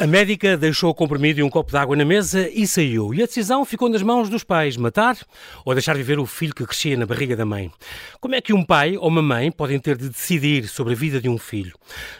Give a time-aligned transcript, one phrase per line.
[0.00, 3.12] A médica deixou o comprimido e um copo de água na mesa e saiu.
[3.12, 5.18] E a decisão ficou nas mãos dos pais: matar
[5.64, 7.68] ou deixar viver o filho que crescia na barriga da mãe.
[8.20, 11.20] Como é que um pai ou uma mãe podem ter de decidir sobre a vida
[11.20, 11.74] de um filho?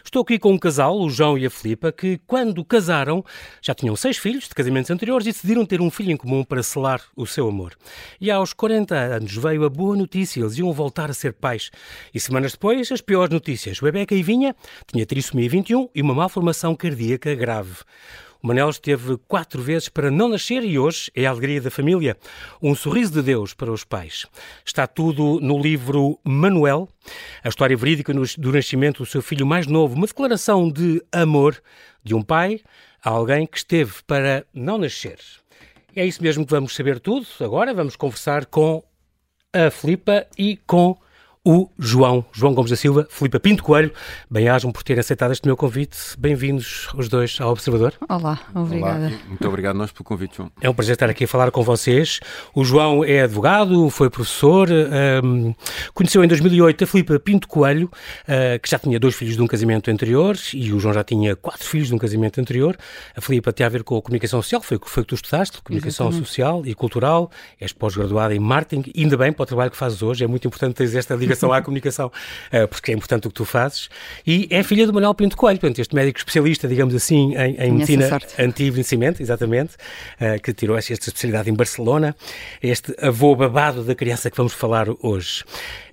[0.04, 3.25] Estou aqui com um casal, o João e a Filipa, que, quando casaram,
[3.62, 6.64] já tinham seis filhos de casamentos anteriores e decidiram ter um filho em comum para
[6.64, 7.75] selar o seu amor.
[8.21, 11.71] E aos 40 anos veio a boa notícia: eles iam voltar a ser pais.
[12.13, 13.81] E semanas depois, as piores notícias.
[13.81, 14.53] O bebê que aí vinha
[14.89, 17.68] tinha trissomia 21 e uma malformação cardíaca grave.
[18.40, 22.17] O Manel esteve quatro vezes para não nascer e hoje é a alegria da família.
[22.63, 24.27] Um sorriso de Deus para os pais.
[24.64, 26.89] Está tudo no livro Manuel,
[27.43, 31.61] a história verídica do nascimento do seu filho mais novo, uma declaração de amor
[32.05, 32.61] de um pai
[33.05, 35.19] a alguém que esteve para não nascer.
[35.97, 37.27] É isso mesmo que vamos saber tudo.
[37.41, 38.84] Agora vamos conversar com
[39.53, 40.97] a Filipa e com
[41.45, 43.92] o João, João Gomes da Silva, Filipe Pinto Coelho.
[44.31, 45.97] Bem-ajam por terem aceitado este meu convite.
[46.19, 47.95] Bem-vindos os dois ao Observador.
[48.08, 49.06] Olá, obrigada.
[49.06, 50.50] Olá, muito obrigado nós pelo convite, João.
[50.61, 52.20] É um prazer estar aqui a falar com vocês.
[52.55, 54.69] O João é advogado, foi professor,
[55.25, 55.55] um,
[55.95, 59.47] conheceu em 2008 a Filipe Pinto Coelho, uh, que já tinha dois filhos de um
[59.47, 62.77] casamento anterior, e o João já tinha quatro filhos de um casamento anterior.
[63.17, 66.08] A Filipe tem a ver com a comunicação social, foi o que tu estudaste, comunicação
[66.08, 66.28] Exatamente.
[66.28, 67.30] social e cultural,
[67.61, 70.75] és pós-graduada em marketing, ainda bem para o trabalho que fazes hoje, é muito importante
[70.75, 72.10] teres esta ligação à comunicação,
[72.50, 73.88] eh, porque é importante o que tu fazes.
[74.26, 77.72] E é filha do Manuel Pinto Coelho, portanto, este médico especialista, digamos assim, em, em
[77.72, 79.76] medicina anti-envelhecimento, exatamente,
[80.18, 82.16] eh, que tirou esta especialidade em Barcelona,
[82.62, 85.44] este avô babado da criança que vamos falar hoje.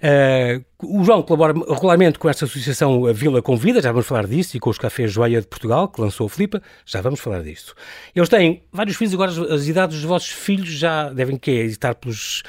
[0.02, 4.60] Eh, o João colabora regularmente com esta associação Vila Convida, já vamos falar disso, e
[4.60, 7.74] com os Cafés Joia de Portugal, que lançou a Filipa, já vamos falar disso.
[8.16, 12.44] Eles têm vários filhos, agora as idades dos vossos filhos já devem que estar pelos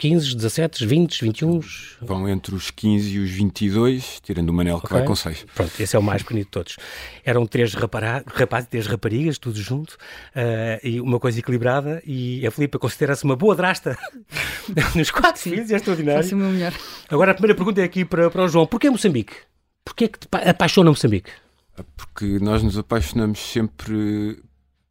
[0.00, 1.60] 15, 17, 20, 21?
[2.00, 4.98] Vão entre os 15 e os 22, tirando o Manel que okay.
[4.98, 5.44] vai com 6.
[5.52, 6.76] Pronto, esse é o mais pequenino de todos.
[7.24, 12.78] Eram três rapazes três raparigas, tudo junto, uh, e uma coisa equilibrada, e a Filipa
[12.78, 13.98] considera-se uma boa drasta
[14.94, 16.22] nos quatro Sim, filhos, é extraordinário.
[16.22, 16.72] Faço o meu melhor.
[17.08, 18.68] Agora a primeira pergunta é aqui para, para o João.
[18.68, 19.34] Porquê Moçambique?
[19.84, 21.32] Porquê é que te apaixona Moçambique?
[21.96, 24.40] Porque nós nos apaixonamos sempre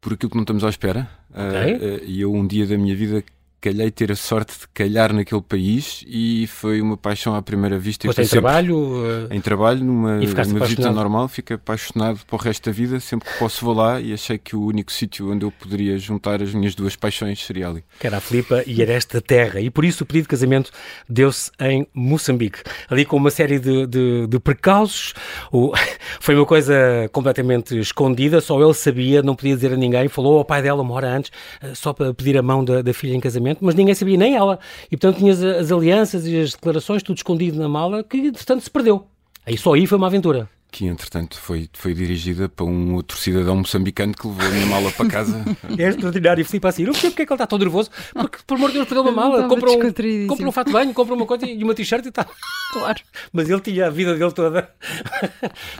[0.02, 1.08] por aquilo que não estamos à espera.
[1.30, 1.76] Okay.
[1.76, 3.24] Uh, uh, e eu um dia da minha vida
[3.60, 8.06] calhei ter a sorte de calhar naquele país e foi uma paixão à primeira vista.
[8.06, 9.28] Em trabalho?
[9.30, 13.28] Eh, em trabalho, numa, numa visita normal, fiquei apaixonado para o resto da vida, sempre
[13.28, 16.54] que posso vou lá e achei que o único sítio onde eu poderia juntar as
[16.54, 17.84] minhas duas paixões seria ali.
[17.98, 20.70] Que era a Filipa e era esta terra e por isso o pedido de casamento
[21.08, 25.14] deu-se em Moçambique, ali com uma série de, de, de precausos,
[25.52, 25.72] o,
[26.20, 30.44] foi uma coisa completamente escondida, só ele sabia, não podia dizer a ninguém, falou ao
[30.44, 31.30] pai dela uma hora antes,
[31.60, 34.34] eh, só para pedir a mão da, da filha em casamento mas ninguém sabia, nem
[34.34, 34.58] ela.
[34.90, 38.70] E portanto tinhas as alianças e as declarações tudo escondido na mala que entretanto se
[38.70, 39.06] perdeu.
[39.46, 43.56] Aí só aí foi uma aventura que entretanto foi, foi dirigida para um outro cidadão
[43.56, 45.44] moçambicano que levou a minha mala para casa.
[45.78, 46.44] é extraordinário.
[46.44, 48.74] Filipe assim, não sei porque é que ele está tão nervoso, porque por amor de
[48.74, 51.64] Deus perdeu uma mala, compra um, compra um fato de banho, compra uma coisa e
[51.64, 52.26] uma t-shirt e tal.
[52.72, 53.00] Claro.
[53.32, 54.68] Mas ele tinha a vida dele toda.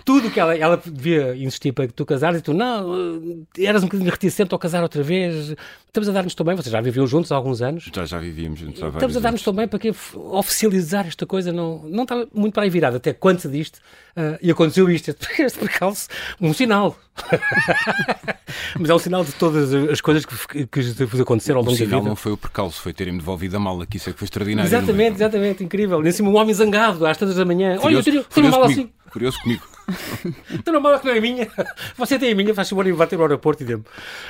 [0.05, 3.87] Tudo que ela, ela devia insistir para que tu casares e tu, não, eras um
[3.87, 5.55] bocadinho reticente ao casar outra vez,
[5.87, 7.91] estamos a dar-nos tão bem, vocês já viviam juntos há alguns anos.
[7.95, 11.53] Já, já vivíamos juntos há Estamos a dar-nos tão bem para que oficializar esta coisa
[11.53, 13.77] não, não está muito para aí virado, até quando se disto,
[14.17, 16.09] uh, e aconteceu isto, este, este percalço,
[16.41, 16.97] um sinal.
[18.79, 21.85] Mas é um sinal de todas as coisas que, que vos aconteceram ao longo da
[21.85, 21.97] vida.
[21.97, 24.19] O sinal não foi o percalço, foi terem-me devolvido a mala, que isso é que
[24.19, 24.69] foi extraordinário.
[24.69, 26.01] Exatamente, exatamente, incrível.
[26.01, 27.79] Nem assim um homem zangado às tantas da manhã.
[27.83, 28.91] Olha, eu tenho, uma mala assim.
[29.11, 29.63] Curioso comigo.
[30.53, 31.49] Então não mala que não é minha.
[31.97, 33.85] Você tem a minha, faz favor e vai ter o aeroporto e dê-me.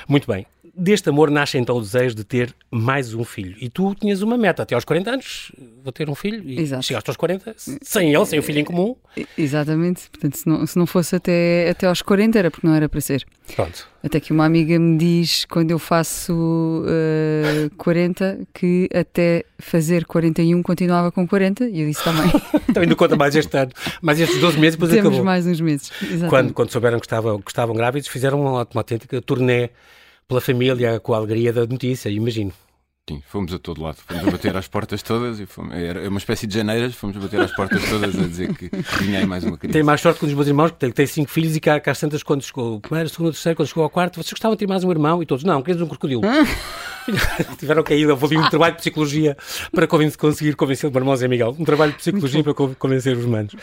[0.07, 0.47] Muito bem.
[0.81, 3.57] Deste amor nasce então o desejo de ter mais um filho.
[3.61, 5.51] E tu tinhas uma meta, até aos 40 anos,
[5.83, 6.41] vou ter um filho.
[6.49, 6.85] E Exato.
[6.85, 7.53] chegaste aos 40,
[7.83, 8.95] sem ele, sem o filho em comum.
[9.37, 10.09] Exatamente.
[10.09, 13.01] Portanto, se não, se não fosse até, até aos 40 era porque não era para
[13.01, 13.27] ser.
[13.57, 13.89] Pronto.
[14.05, 20.05] Até que uma amiga me diz, quando eu faço uh, eh, 40, que até fazer
[20.05, 22.31] 41 continuava com 40, e eu disse também.
[22.69, 25.25] então ainda conta mais este ano, mais estes 12 meses, depois Temos acabou.
[25.25, 25.91] mais uns meses,
[26.29, 29.71] Quando, quando souberam que estavam, que estavam grávidos, fizeram uma, uma autêntica turnê
[30.29, 32.53] pela família, com a alegria da notícia, imagino.
[33.09, 33.97] Sim, fomos a todo lado.
[34.07, 37.21] Fomos a bater às portas todas e fomos, era uma espécie de janeiras, fomos a
[37.21, 38.71] bater às portas todas a dizer que
[39.01, 39.73] vinha aí mais uma criança.
[39.73, 41.81] Tem mais sorte que um dos meus irmãos, que tem, tem cinco filhos e cá,
[41.81, 44.17] cá as tantas, quando chegou o primeiro, o segundo, o terceiro, quando chegou ao quarto,
[44.17, 45.23] vocês gostavam de ter mais um irmão?
[45.23, 46.21] E todos, não, queridos um crocodilo.
[47.59, 49.35] Tiveram que ir, houve um trabalho de psicologia
[49.73, 51.57] para conseguir convencer o meu irmão Zé Miguel.
[51.59, 53.55] Um trabalho de psicologia para convencer os manos.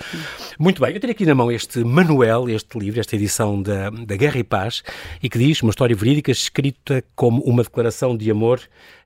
[0.58, 4.16] Muito bem, eu tenho aqui na mão este manual, este livro, esta edição da, da
[4.16, 4.82] Guerra e Paz,
[5.22, 8.60] e que diz uma história verídica escrita como uma declaração de amor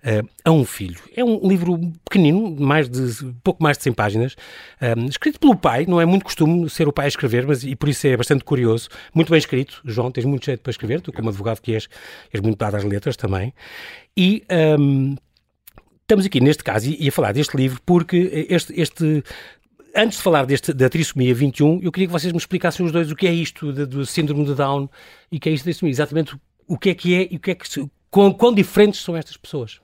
[0.06, 1.00] uh, a um filho.
[1.16, 1.80] É um livro
[2.10, 4.36] pequenino, mais de, pouco mais de 100 páginas,
[4.98, 7.76] um, escrito pelo pai, não é muito costume ser o pai a escrever, mas e
[7.76, 8.90] por isso é bastante curioso.
[9.14, 11.88] Muito bem escrito, João, tens muito jeito para escrever, tu como advogado que és,
[12.34, 13.54] és muito dado às letras também.
[14.16, 14.44] E
[14.80, 15.16] um,
[16.02, 19.24] estamos aqui, neste caso, e a falar deste livro porque este, este
[19.96, 23.12] antes de falar deste, da trissomia 21, eu queria que vocês me explicassem os dois
[23.12, 24.90] o que é isto do, síndrome de Down
[25.32, 25.92] e o que é isto da trissomia.
[25.92, 26.36] Exatamente
[26.68, 27.68] o que é que é e o que é que,
[28.10, 29.80] quão, quão diferentes são estas pessoas.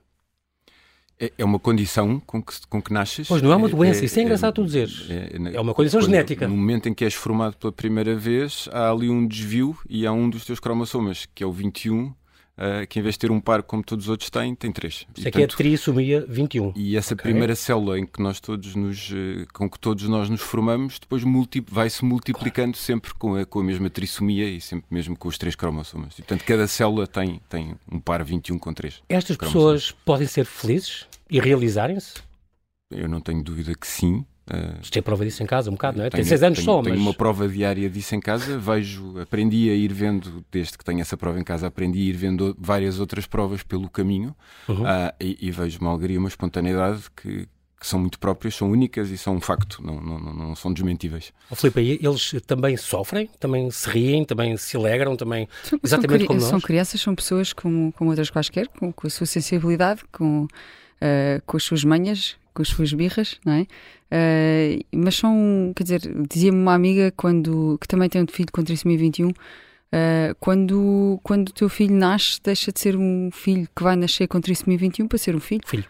[1.19, 3.27] É, é uma condição com que, com que nasces.
[3.27, 5.07] Pois não é uma doença, é, isso é engraçado é, tu dizeres.
[5.09, 6.47] É, é, é uma condição quando, genética.
[6.47, 10.12] No momento em que és formado pela primeira vez, há ali um desvio e há
[10.12, 12.13] um dos teus cromossomas, que é o 21,
[12.57, 15.06] uh, que em vez de ter um par como todos os outros têm, tem três.
[15.16, 16.74] Isso aqui é trissomia 21.
[16.75, 17.31] E essa okay.
[17.31, 21.24] primeira célula em que nós todos nos, uh, com que todos nós nos formamos, depois
[21.69, 22.86] vai-se multiplicando claro.
[22.86, 26.13] sempre com a, com a mesma trissomia e sempre mesmo com os três cromossomas.
[26.13, 29.01] E, portanto, cada célula tem, tem um par 21 com três.
[29.10, 32.13] Estas pessoas podem ser felizes e realizarem-se?
[32.92, 34.25] Eu não tenho dúvida que sim.
[34.47, 36.09] Uh, Isto é prova disso em casa, um bocado, não é?
[36.09, 37.03] Tenho, Tem seis anos tenho, só, tenho mas...
[37.03, 41.18] uma prova diária disso em casa, vejo, aprendi a ir vendo, desde que tenho essa
[41.18, 44.36] prova em casa, aprendi a ir vendo várias outras provas pelo caminho
[44.68, 44.83] uhum.
[44.83, 47.47] uh, e, e, vejo uma alegria, uma espontaneidade que,
[47.80, 50.71] que, são muito próprias, são únicas e são um facto, não, não, não, não são
[50.71, 51.33] desmentíveis.
[51.50, 56.27] Oh, Filipe, eles também sofrem, também se riem, também se alegram, também são, exatamente são,
[56.27, 56.50] como nós?
[56.50, 61.41] São crianças, são pessoas como, como outras quaisquer, com, com a sua sensibilidade, com, uh,
[61.48, 63.62] com as suas manhas, com as suas birras, não é?
[63.62, 68.63] Uh, mas são, quer dizer, dizia-me uma amiga quando, que também tem um filho com
[68.63, 69.34] trissomia 21, uh,
[70.40, 74.40] quando, quando o teu filho nasce, deixa de ser um filho que vai nascer com
[74.40, 75.62] trissomia 21 para ser um filho.
[75.68, 75.86] Filho.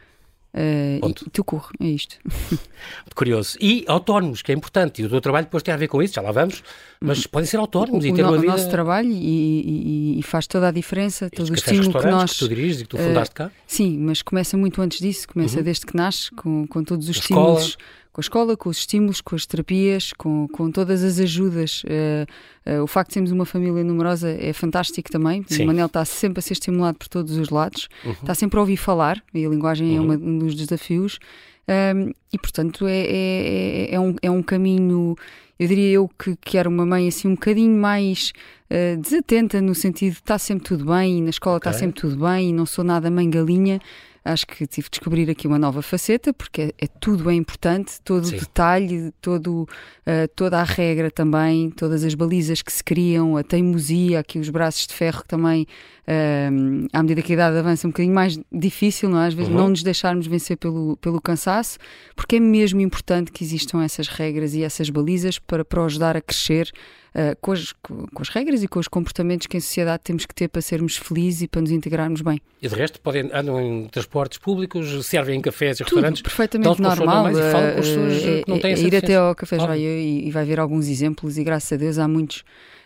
[0.56, 2.16] Uh, e tu corre, é isto.
[3.13, 3.57] Curioso.
[3.60, 5.02] E autónomos, que é importante.
[5.02, 6.63] E o teu trabalho depois tem a ver com isso, já lá vamos,
[7.02, 8.54] mas podem ser autónomos o, e ter o, uma vida...
[8.54, 12.31] O nosso trabalho e, e, e, faz toda a diferença, todo o estímulo que nós...
[12.31, 13.52] que tu diriges e que tu fundaste uh, cá?
[13.68, 15.63] Sim, mas começa muito antes disso, começa uhum.
[15.63, 17.66] desde que nasce, com, com todos os estímulos...
[17.66, 21.84] Escola com a escola, com os estímulos, com as terapias, com, com todas as ajudas.
[21.84, 25.44] Uh, uh, o facto de sermos uma família numerosa é fantástico também.
[25.50, 25.64] Sim.
[25.64, 28.14] O Manel está sempre a ser estimulado por todos os lados, uhum.
[28.14, 30.14] está sempre a ouvir falar, e a linguagem é uhum.
[30.14, 31.20] é uma, um dos desafios.
[31.68, 35.18] Um, e portanto é, é, é, é, um, é um caminho,
[35.60, 38.32] eu diria eu que, que era uma mãe assim um bocadinho mais
[38.70, 41.70] uh, desatenta no sentido de está sempre tudo bem, e na escola okay.
[41.70, 43.82] está sempre tudo bem, e não sou nada mãe galinha
[44.25, 48.01] acho que tive de descobrir aqui uma nova faceta, porque é, é tudo é importante,
[48.04, 48.36] todo Sim.
[48.36, 53.44] o detalhe, todo, uh, toda a regra também, todas as balizas que se criam, a
[53.44, 55.68] teimosia, aqui os braços de ferro que também,
[56.07, 59.28] uh, à medida que a idade avança, é um bocadinho mais difícil, não é?
[59.28, 59.57] Às vezes uhum.
[59.57, 61.78] não nos deixarmos vencer pelo, pelo cansaço,
[62.16, 66.22] porque é mesmo importante que existam essas regras e essas balizas para, para ajudar a
[66.22, 66.72] crescer
[67.13, 70.34] uh, com, as, com, as, regras e com os comportamentos que em sociedade temos que
[70.34, 72.40] ter para sermos felizes e para nos integrarmos bem.
[72.62, 76.22] E de resto, podem, andam em transportes públicos, servem em cafés e Tudo, restaurantes.
[76.22, 77.31] perfeitamente normal.
[77.31, 79.75] e falam com as pessoas uh, não têm é, Ir até ao café claro.
[79.75, 82.44] e, e vai ver alguns exemplos e graças a Deus há muitos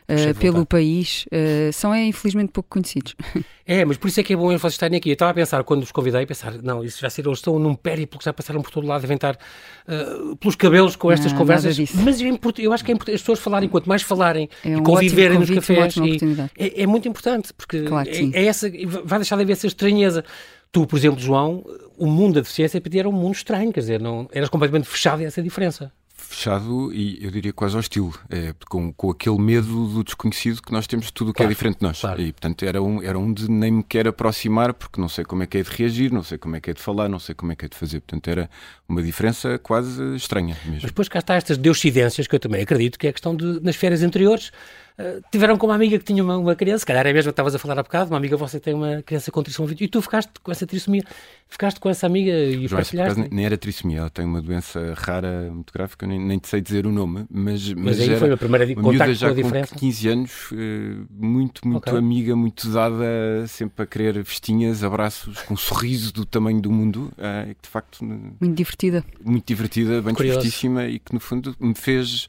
[0.10, 3.16] uh, pelo país, uh, são é, infelizmente pouco conhecidos.
[3.70, 5.10] É, mas por isso é que é bom vocês estarem aqui.
[5.10, 7.76] Eu estava a pensar, quando os convidei, a pensar, não, isso já serão, estão num
[7.76, 11.38] périplo que já passaram por todo lado, devem estar uh, pelos cabelos com estas não,
[11.38, 11.78] conversas.
[11.94, 14.80] Mas eu, eu, acho que é importante as pessoas falarem, quanto mais falarem é um
[14.80, 16.18] e conviverem nos cafés, e,
[16.58, 18.68] é, é, muito importante, porque claro é, é, essa,
[19.04, 20.26] vai deixar de haver essa estranheza.
[20.72, 21.64] Tu, por exemplo, João,
[21.96, 24.88] o mundo da deficiência para ti era um mundo estranho, quer dizer, não, eras completamente
[24.88, 25.92] fechado a essa diferença
[26.30, 30.86] fechado e eu diria quase hostil, é, com, com aquele medo do desconhecido que nós
[30.86, 32.00] temos de tudo o que é diferente de nós.
[32.00, 32.22] Claro.
[32.22, 35.42] E portanto era um, era um de nem me quer aproximar porque não sei como
[35.42, 37.34] é que é de reagir, não sei como é que é de falar, não sei
[37.34, 38.00] como é que é de fazer.
[38.02, 38.50] Portanto era
[38.88, 40.82] uma diferença quase estranha mesmo.
[40.84, 43.60] Mas depois cá está estas deucidências que eu também acredito que é a questão de
[43.62, 44.52] nas férias anteriores
[45.00, 47.32] Uh, tiveram com uma amiga que tinha uma, uma criança, se calhar é mesmo que
[47.32, 50.02] estavas a falar há bocado, uma amiga que tem uma criança com trissomia, e tu
[50.02, 51.06] ficaste com essa trissomia,
[51.48, 53.30] ficaste com essa amiga e João, partilhaste?
[53.32, 56.50] nem era trissomia, ela tem uma doença rara, muito grave, que eu nem, nem te
[56.50, 59.28] sei dizer o nome, mas, mas, mas aí era foi a primeira uma contacto já
[59.28, 59.74] com a diferença?
[59.74, 61.98] com 15 anos, uh, muito, muito okay.
[61.98, 67.10] amiga, muito dada, sempre a querer vestinhas, abraços, com um sorriso do tamanho do mundo,
[67.14, 68.04] uh, que de facto...
[68.04, 69.06] Muito divertida.
[69.24, 72.28] Muito divertida, bem divertíssima e que no fundo me fez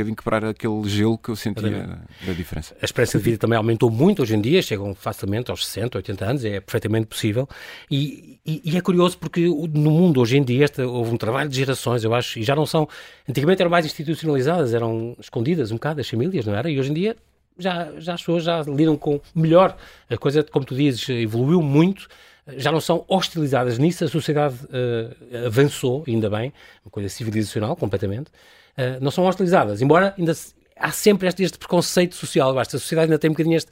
[0.00, 2.74] bocadinho quebrar aquele gelo que eu sentia da diferença.
[2.80, 6.24] A esperança de vida também aumentou muito hoje em dia, chegam facilmente aos 60, 80
[6.24, 7.48] anos, é perfeitamente possível.
[7.90, 11.48] E, e, e é curioso porque no mundo hoje em dia esta, houve um trabalho
[11.48, 12.88] de gerações, eu acho, e já não são.
[13.28, 16.70] Antigamente eram mais institucionalizadas, eram escondidas um bocado as famílias, não era?
[16.70, 17.16] E hoje em dia
[17.58, 19.76] já, já as pessoas já lidam com melhor.
[20.08, 22.08] A coisa, como tu dizes, evoluiu muito
[22.56, 26.52] já não são hostilizadas nisso, a sociedade uh, avançou, ainda bem,
[26.84, 30.32] uma coisa civilizacional completamente, uh, não são hostilizadas, embora ainda
[30.76, 32.54] há sempre este, este preconceito social.
[32.54, 33.70] Basta, a sociedade ainda tem um bocadinho este,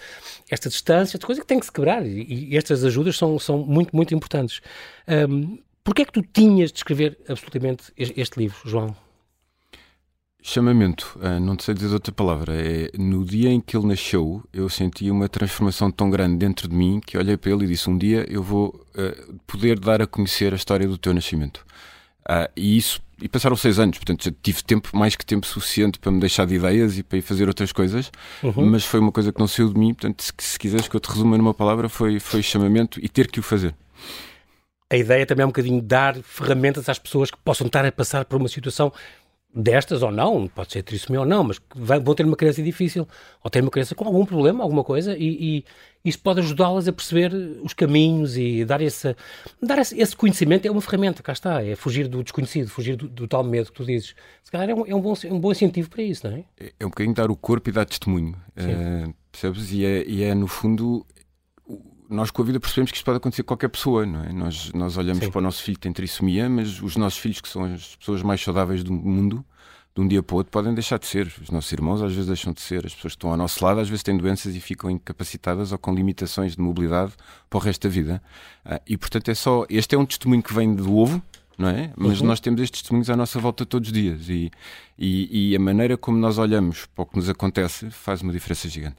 [0.50, 3.58] esta distância, esta coisa que tem que se quebrar e, e estas ajudas são, são
[3.58, 4.61] muito, muito importantes.
[5.08, 5.58] Um,
[5.88, 8.94] Porquê é que tu tinhas de escrever absolutamente este livro, João?
[10.50, 12.55] Chamamento, uh, não sei dizer outra palavra.
[12.55, 16.75] É, no dia em que ele nasceu, eu senti uma transformação tão grande dentro de
[16.75, 20.07] mim que olhei para ele e disse: Um dia eu vou uh, poder dar a
[20.07, 21.59] conhecer a história do teu nascimento.
[22.26, 25.99] Uh, e isso, e passaram seis anos, portanto já tive tempo, mais que tempo suficiente
[25.99, 28.11] para me deixar de ideias e para ir fazer outras coisas,
[28.43, 28.71] uhum.
[28.71, 29.93] mas foi uma coisa que não saiu de mim.
[29.93, 33.31] Portanto, se, se quiseres que eu te resuma numa palavra, foi, foi chamamento e ter
[33.31, 33.75] que o fazer
[34.90, 38.25] a ideia também é um bocadinho dar ferramentas às pessoas que possam estar a passar
[38.25, 38.90] por uma situação
[39.55, 43.09] destas ou não, pode ser trissomia ou não, mas vão ter uma criança difícil
[43.43, 45.64] ou ter uma criança com algum problema, alguma coisa, e, e
[46.05, 49.17] isso pode ajudá-las a perceber os caminhos e dar, esse,
[49.61, 50.67] dar esse, esse, conhecimento.
[50.67, 53.73] É uma ferramenta, cá está, é fugir do desconhecido, fugir do, do tal medo que
[53.73, 54.14] tu dizes.
[54.45, 56.45] Se calhar é um, é um, bom, é um bom incentivo para isso, não é?
[56.61, 59.73] É, é um bocadinho dar o corpo e dar testemunho, uh, percebes?
[59.73, 61.05] E é, e é, no fundo,
[62.09, 64.33] nós com a vida percebemos que isto pode acontecer com qualquer pessoa, não é?
[64.33, 65.31] Nós, nós olhamos Sim.
[65.31, 68.23] para o nosso filho que tem trissomia, mas os nossos filhos, que são as pessoas
[68.23, 69.45] mais saudáveis do mundo,
[69.95, 71.33] de um dia para o outro, podem deixar de ser.
[71.43, 72.87] Os nossos irmãos às vezes deixam de ser.
[72.87, 75.79] As pessoas que estão ao nosso lado às vezes têm doenças e ficam incapacitadas ou
[75.79, 77.12] com limitações de mobilidade
[77.50, 78.23] para o resto da vida.
[78.65, 79.67] Ah, e portanto é só.
[79.69, 81.23] Este é um testemunho que vem do ovo,
[81.59, 81.91] não é?
[81.97, 82.29] Mas uhum.
[82.29, 84.49] nós temos estes testemunhos à nossa volta todos os dias e,
[84.97, 88.69] e, e, a maneira como nós olhamos para o que nos acontece faz uma diferença
[88.69, 88.97] gigante.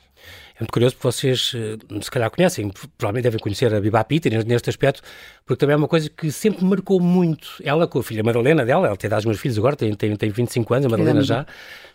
[0.56, 4.46] É muito curioso porque vocês, eh, se calhar, conhecem, provavelmente devem conhecer a Biba Peter
[4.46, 5.02] neste aspecto,
[5.46, 7.48] porque também é uma coisa que sempre marcou muito.
[7.64, 10.14] Ela com a filha Madalena dela, ela tem dado os meus filhos agora, tem, tem,
[10.18, 11.48] tem 25 anos, a Madalena já,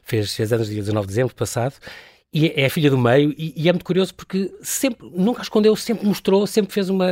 [0.02, 1.74] fez 6 anos, dia 19 de dezembro passado,
[2.34, 5.76] e é a filha do meio, e, e, é muito curioso porque sempre, nunca escondeu,
[5.76, 7.06] sempre mostrou, sempre fez uma.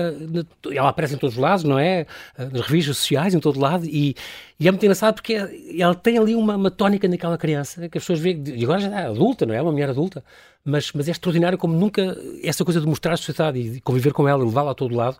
[0.68, 2.06] Ela aparece em todos os lados, não é?
[2.36, 4.16] Nas revistas sociais, em todo lado, e,
[4.58, 5.34] e é muito engraçado porque
[5.78, 9.00] ela tem ali uma, uma tónica naquela criança que as pessoas veem, e agora já
[9.00, 9.62] é adulta, não é?
[9.62, 10.24] Uma mulher adulta,
[10.64, 12.18] mas, mas é extraordinário como nunca.
[12.42, 15.18] Essa coisa de mostrar a sociedade e conviver com ela, levá-la a todo lado,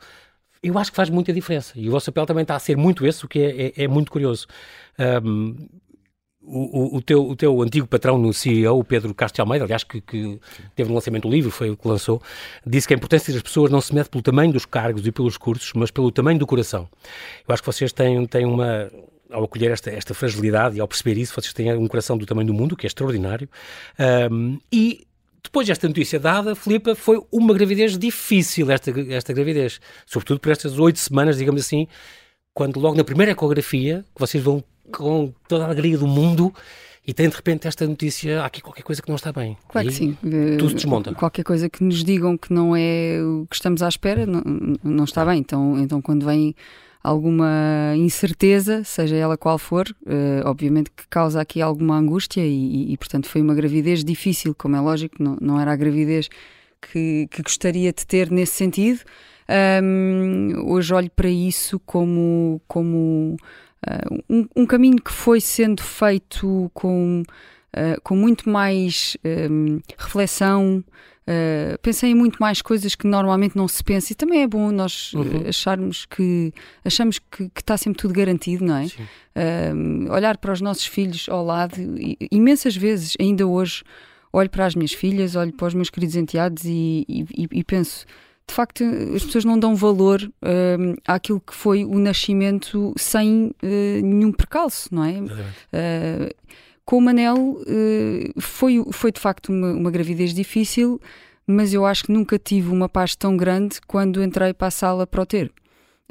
[0.61, 1.75] eu acho que faz muita diferença.
[1.77, 3.89] E o vosso papel também está a ser muito esse, o que é, é, é
[3.89, 4.49] muito curioso.
[5.25, 5.55] Um,
[6.45, 10.01] o, o, teu, o teu antigo patrão no CEO, o Pedro Castro Almeida, aliás, que,
[10.01, 10.41] que
[10.75, 12.21] teve no lançamento do livro, foi o que lançou,
[12.67, 15.37] disse que a importância das pessoas não se mede pelo tamanho dos cargos e pelos
[15.37, 16.89] cursos, mas pelo tamanho do coração.
[17.47, 18.91] Eu acho que vocês têm, têm uma,
[19.31, 22.49] ao acolher esta, esta fragilidade e ao perceber isso, vocês têm um coração do tamanho
[22.49, 23.49] do mundo, que é extraordinário.
[24.31, 25.07] Um, e
[25.43, 29.81] depois desta notícia dada, Filipa, foi uma gravidez difícil, esta, esta gravidez.
[30.07, 31.89] Sobretudo por estas oito semanas, digamos assim,
[32.55, 36.53] quando logo na primeira ecografia, que vocês vão com toda a alegria do mundo
[37.07, 39.57] e tem de repente esta notícia, há aqui qualquer coisa que não está bem.
[39.69, 40.17] Claro que sim.
[40.59, 41.13] Tudo desmonta.
[41.15, 44.43] Qualquer coisa que nos digam que não é o que estamos à espera, não,
[44.85, 45.41] não está bem.
[45.41, 46.55] Então, então quando vem
[47.03, 52.93] alguma incerteza, seja ela qual for, uh, obviamente que causa aqui alguma angústia e, e,
[52.93, 56.29] e, portanto, foi uma gravidez difícil, como é lógico, não, não era a gravidez
[56.81, 59.01] que, que gostaria de ter nesse sentido.
[59.83, 63.37] Um, hoje olho para isso como, como
[63.87, 67.23] uh, um, um, caminho que foi sendo feito com,
[67.75, 69.17] uh, com muito mais
[69.51, 70.85] um, reflexão.
[71.23, 74.73] Uh, pensei em muito mais coisas que normalmente não se pensa e também é bom
[74.73, 75.49] nós uhum.
[75.49, 76.53] acharmos que
[76.85, 78.87] achamos que, que, está sempre tudo garantido, não é?
[80.11, 83.85] olhar para os nossos filhos ao lado, e, imensas vezes, ainda hoje,
[84.33, 88.05] olho para as minhas filhas, olho para os meus queridos enteados e, e, e penso
[88.47, 88.85] de facto
[89.15, 94.89] as pessoas não dão valor uh, àquilo que foi o nascimento sem uh, nenhum percalço,
[94.93, 95.21] não é?
[95.21, 96.35] Uh,
[96.85, 97.59] com o Manel
[98.41, 101.01] foi, foi de facto uma, uma gravidez difícil,
[101.47, 105.07] mas eu acho que nunca tive uma paz tão grande quando entrei para a sala
[105.07, 105.53] para o ter.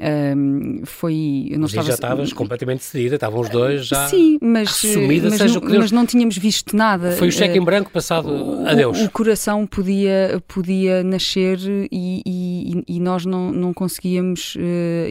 [0.02, 1.46] Um, foi.
[1.48, 1.86] Eu não mas estava...
[1.86, 6.04] já estavas completamente decidida, estavam os dois já Sim, mas, mas, seja não, mas não
[6.04, 7.12] tínhamos visto nada.
[7.12, 8.98] Foi o cheque em branco passado o, adeus.
[8.98, 11.58] O, o coração podia, podia nascer
[11.92, 14.60] e, e, e nós não, não conseguíamos uh,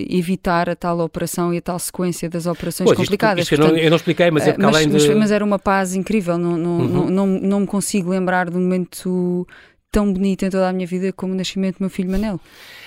[0.10, 3.44] evitar a tal operação e a tal sequência das operações pois, complicadas.
[3.44, 5.16] Isto, isto Portanto, eu, não, eu, não, expliquei, mas é porque mas, além de...
[5.16, 6.88] mas, era uma paz incrível, não, não, uhum.
[6.88, 9.48] não, não, não me consigo lembrar de um momento
[9.90, 12.42] tão bonito em toda a minha vida como o nascimento do meu filho Manel.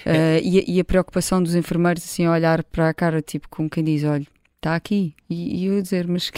[0.06, 3.70] Uh, e, e, a preocupação dos enfermeiros assim a olhar para a cara, tipo, como
[3.70, 4.26] quem diz: olha,
[4.64, 5.14] está aqui.
[5.28, 6.33] E, e, eu dizer, mas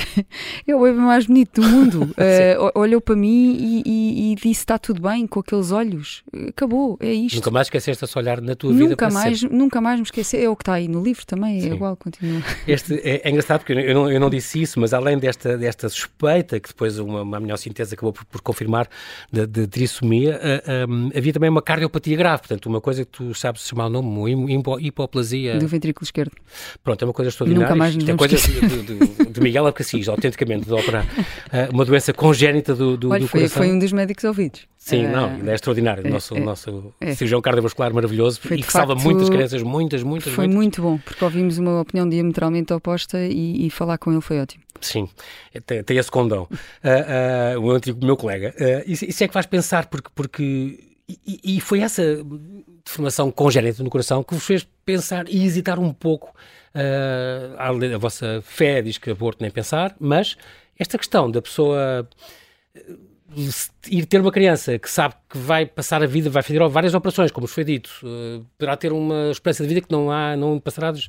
[0.66, 2.06] é o bebê mais bonito do mundo.
[2.26, 6.22] Uh, olhou para mim e, e, e, disse: está tudo bem, com aqueles olhos.
[6.48, 7.36] Acabou, é isto.
[7.36, 10.38] Nunca mais esqueceste esse olhar na tua nunca vida mais, Nunca mais me esqueci.
[10.38, 11.70] É o que está aí no livro também, é Sim.
[11.70, 12.42] é igual, continua.
[12.66, 15.88] Este é, é, engraçado porque eu não, eu não disse isso, mas além desta, desta
[15.88, 18.88] suspeita, que depois uma, uma melhor síntese acabou por, por confirmar,
[19.30, 23.34] de, de trissomia, uh, um, havia também uma cardiopatia grave, portanto, uma coisa que tu
[23.34, 25.58] sabes chamar o nome, hipoplasia.
[25.58, 26.32] Do ventrículo esquerdo.
[26.82, 27.68] Pronto, é uma coisa extraordinária.
[27.68, 31.84] Nunca mais nos uma coisa de, de, de, Miguel Abcacis, autenticamente, de operar uh, uma
[31.84, 33.62] doença congénita do, do, Olha, do foi, coração.
[33.62, 34.66] Foi um dos médicos ouvidos.
[34.76, 36.04] Sim, uh, não, ele é extraordinário.
[36.04, 37.14] O nosso, é, nosso é.
[37.14, 40.56] cirurgião cardiovascular maravilhoso foi, e que salva muitas crianças, muitas, muitas, Foi muitas.
[40.56, 44.64] muito bom, porque ouvimos uma opinião diametralmente oposta e, e falar com ele foi ótimo.
[44.80, 45.08] Sim,
[45.66, 46.48] tem, tem esse condão.
[46.50, 48.54] Uh, uh, o antigo meu colega.
[48.58, 50.10] Uh, isso, isso, é que faz pensar, porque.
[50.14, 52.02] porque e, e, foi essa
[52.84, 56.34] deformação congénita no coração que vos fez pensar e hesitar um pouco.
[57.58, 60.36] A, a vossa fé diz que aborto nem pensar, mas
[60.78, 62.08] esta questão da pessoa
[63.88, 67.30] ir ter uma criança que sabe que vai passar a vida, vai fazer várias operações,
[67.30, 67.90] como foi dito,
[68.56, 71.08] poderá ter uma esperança de vida que não há, não passará dos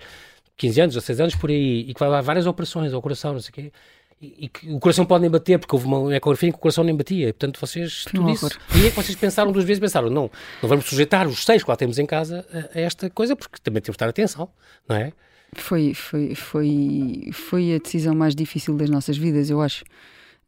[0.57, 3.39] 15 anos, 16 anos por aí, e que vai dar várias operações ao coração, não
[3.39, 3.71] sei o quê,
[4.19, 6.61] e, e, que o coração pode nem bater, porque houve uma ecografia em que o
[6.61, 7.27] coração nem batia.
[7.27, 8.47] Portanto, vocês, tudo isso.
[8.75, 10.31] E é que vocês pensaram duas vezes, pensaram, não,
[10.61, 13.59] não vamos sujeitar os seis que lá temos em casa a, a esta coisa, porque
[13.61, 14.49] também temos de estar atenção,
[14.89, 15.13] não é?
[15.61, 19.83] Foi, foi, foi, foi a decisão mais difícil das nossas vidas, eu acho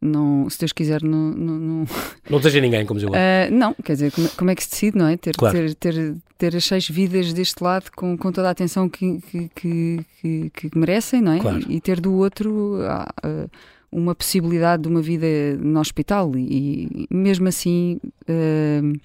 [0.00, 1.30] não, se Deus quiser, não.
[1.30, 1.86] Não, não...
[2.30, 3.10] não deseja ninguém, como eu.
[3.10, 5.16] Uh, não, quer dizer, como, como, é que se decide, não é?
[5.16, 5.54] Ter, claro.
[5.54, 9.50] ter, ter, ter as seis vidas deste lado com, com toda a atenção que, que,
[9.54, 11.38] que, que merecem, não é?
[11.40, 11.60] Claro.
[11.68, 13.50] E, e, ter do outro uh,
[13.92, 15.26] uma possibilidade de uma vida
[15.58, 16.32] no hospital.
[16.34, 18.00] E, e mesmo assim.
[18.22, 18.98] Uh,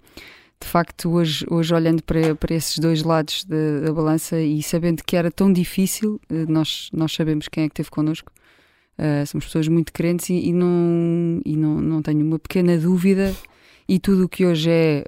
[0.61, 5.03] de facto, hoje, hoje olhando para, para esses dois lados da, da balança e sabendo
[5.03, 8.31] que era tão difícil, nós, nós sabemos quem é que esteve connosco
[8.97, 13.33] Uh, somos pessoas muito crentes e, e, não, e não, não tenho uma pequena dúvida.
[13.87, 15.03] E tudo o que hoje é,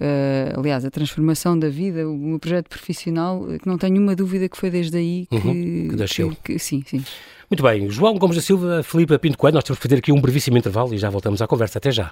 [0.56, 4.48] uh, aliás, a transformação da vida, o meu projeto profissional, que não tenho uma dúvida
[4.48, 6.30] que foi desde aí que, uhum, que nasceu.
[6.30, 7.04] Que, que, sim, sim.
[7.50, 10.22] Muito bem, João Gomes da Silva, Filipe Pinto Coelho, nós temos que fazer aqui um
[10.22, 11.80] brevíssimo intervalo e já voltamos à conversa.
[11.80, 12.12] Até já.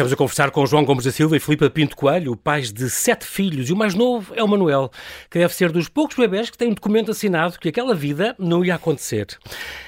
[0.00, 3.26] Estamos a conversar com João Gomes da Silva e Filipe Pinto Coelho, pais de sete
[3.26, 4.90] filhos, e o mais novo é o Manuel,
[5.28, 8.64] que deve ser dos poucos bebés que tem um documento assinado que aquela vida não
[8.64, 9.26] ia acontecer.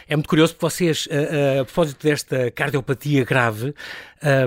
[0.07, 1.15] É muito curioso porque vocês, a,
[1.57, 3.75] a, a propósito desta cardiopatia grave,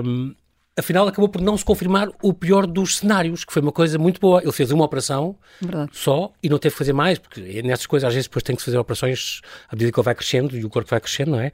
[0.04, 0.36] um,
[0.76, 4.20] afinal acabou por não se confirmar o pior dos cenários, que foi uma coisa muito
[4.20, 4.42] boa.
[4.42, 5.90] Ele fez uma operação Verdade.
[5.92, 8.62] só e não teve que fazer mais, porque nessas coisas às vezes depois tem que
[8.62, 11.50] fazer operações à medida que ele vai crescendo e o corpo vai crescendo, não é?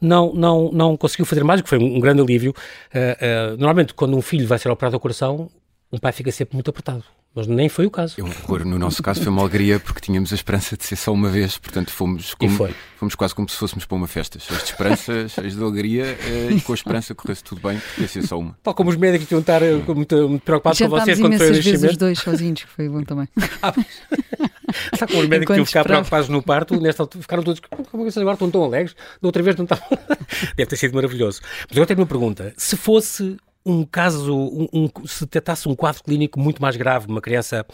[0.00, 2.52] Não, não, não conseguiu fazer mais, o que foi um, grande alívio.
[2.92, 5.48] Uh, uh, normalmente, quando um filho vai ser operado ao coração,
[5.92, 7.04] um pai fica sempre muito apertado.
[7.34, 8.14] Mas nem foi o caso.
[8.16, 8.28] Eu,
[8.64, 11.58] no nosso caso foi uma alegria porque tínhamos a esperança de ser só uma vez,
[11.58, 15.56] portanto fomos, como, fomos quase como se fôssemos para uma festa, cheios de esperança, cheios
[15.56, 18.56] de alegria uh, e com a esperança corresse tudo bem, porque ia ser só uma.
[18.62, 21.54] Tal como os médicos iam estar uh, muito, muito preocupados com vocês quando foi o
[21.54, 23.28] vezes os dois sozinhos, que foi bom também.
[23.60, 23.74] ah,
[24.96, 27.84] Sabe como os médicos iam ficar preocupados no parto, nesta altura ficaram todos, como é
[27.84, 28.94] que vocês agora estão tão alegres?
[29.20, 29.88] Da outra vez não estavam.
[30.56, 31.40] Deve ter sido maravilhoso.
[31.68, 32.52] Mas eu tenho uma pergunta.
[32.56, 37.20] Se fosse um caso, um, um, se detectasse um quadro clínico muito mais grave, uma
[37.20, 37.66] criança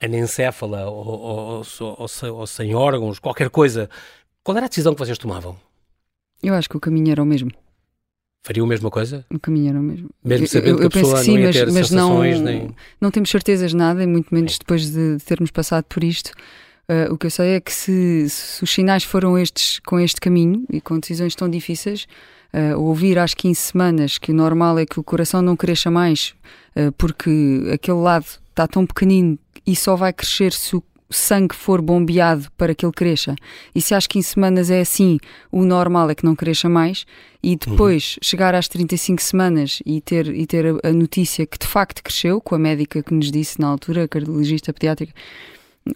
[0.00, 3.88] anencéfala ou, ou, ou, ou, sem órgãos, qualquer coisa,
[4.42, 5.56] qual era a decisão que vocês tomavam?
[6.42, 7.50] Eu acho que o caminho era o mesmo.
[8.42, 9.24] Faria a mesma coisa?
[9.32, 10.10] O caminho era o mesmo.
[10.22, 12.44] Mesmo sabendo eu, eu que a pessoa que sim, não ia ter mas, sensações, não,
[12.44, 12.76] nem...
[13.00, 16.30] não temos certezas de nada, e muito menos depois de, de termos passado por isto.
[16.86, 20.20] Uh, o que eu sei é que se, se, os sinais foram estes com este
[20.20, 22.06] caminho e com decisões tão difíceis,
[22.54, 26.34] uh, ouvir às 15 semanas que o normal é que o coração não cresça mais
[26.76, 31.80] uh, porque aquele lado está tão pequenino e só vai crescer se o sangue for
[31.80, 33.34] bombeado para que ele cresça.
[33.74, 35.18] E se às 15 semanas é assim,
[35.50, 37.06] o normal é que não cresça mais.
[37.42, 38.18] E depois uhum.
[38.22, 42.40] chegar às 35 semanas e ter, e ter a, a, notícia que de facto cresceu,
[42.40, 45.12] com a médica que nos disse na altura, a cardiologista pediátrica,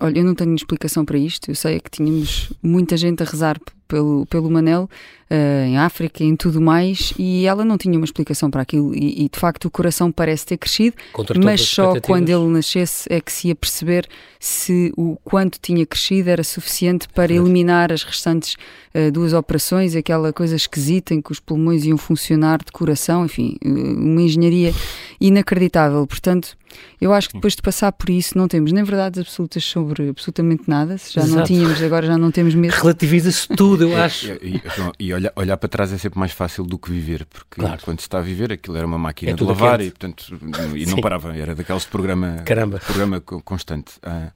[0.01, 1.51] olha, eu não tenho explicação para isto.
[1.51, 4.89] Eu sei que tínhamos muita gente a rezar pelo, pelo Manel
[5.31, 8.95] uh, em África, em tudo mais, e ela não tinha uma explicação para aquilo.
[8.95, 10.95] E, e de facto o coração parece ter crescido,
[11.43, 14.07] mas só quando ele nascesse é que se ia perceber
[14.39, 18.57] se o quanto tinha crescido era suficiente para eliminar as restantes
[18.95, 23.57] uh, duas operações, aquela coisa esquisita em que os pulmões iam funcionar de coração, enfim,
[23.65, 24.75] uh, uma engenharia
[25.19, 26.07] inacreditável.
[26.07, 26.58] Portanto,
[27.01, 30.65] eu acho que depois de passar por isso não temos nem verdades absolutas sobre absolutamente
[30.67, 31.37] nada, se já Exato.
[31.37, 32.81] não tínhamos, agora já não temos mesmo.
[32.81, 34.33] Relativiza-se tudo, eu acho.
[34.43, 37.61] E, e, e olhar, olhar, para trás é sempre mais fácil do que viver, porque
[37.61, 37.81] claro.
[37.85, 40.39] quando se está a viver aquilo era uma máquina é de lavar e, portanto,
[40.77, 42.79] e não parava, era daqueles programa, Caramba.
[42.79, 43.95] programa constante.
[44.03, 44.33] Ah,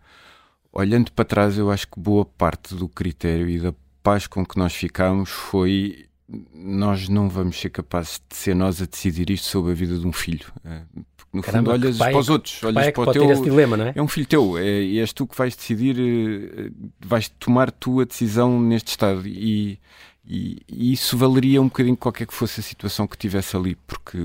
[0.72, 4.58] olhando para trás, eu acho que boa parte do critério e da paz com que
[4.58, 6.06] nós ficámos foi
[6.54, 10.06] nós não vamos ser capazes de ser nós a decidir isto sobre a vida de
[10.06, 10.46] um filho.
[10.64, 10.82] Ah,
[11.32, 13.42] no Caramba, fundo, olhas pai, para os outros, olhas é para o teu.
[13.42, 13.92] Dilema, não é?
[13.96, 18.00] é um filho teu, é, e és tu que vais decidir, eh, vais tomar tu
[18.00, 19.26] a decisão neste estado.
[19.26, 19.78] E,
[20.26, 24.18] e, e, isso valeria um bocadinho qualquer que fosse a situação que tivesse ali, porque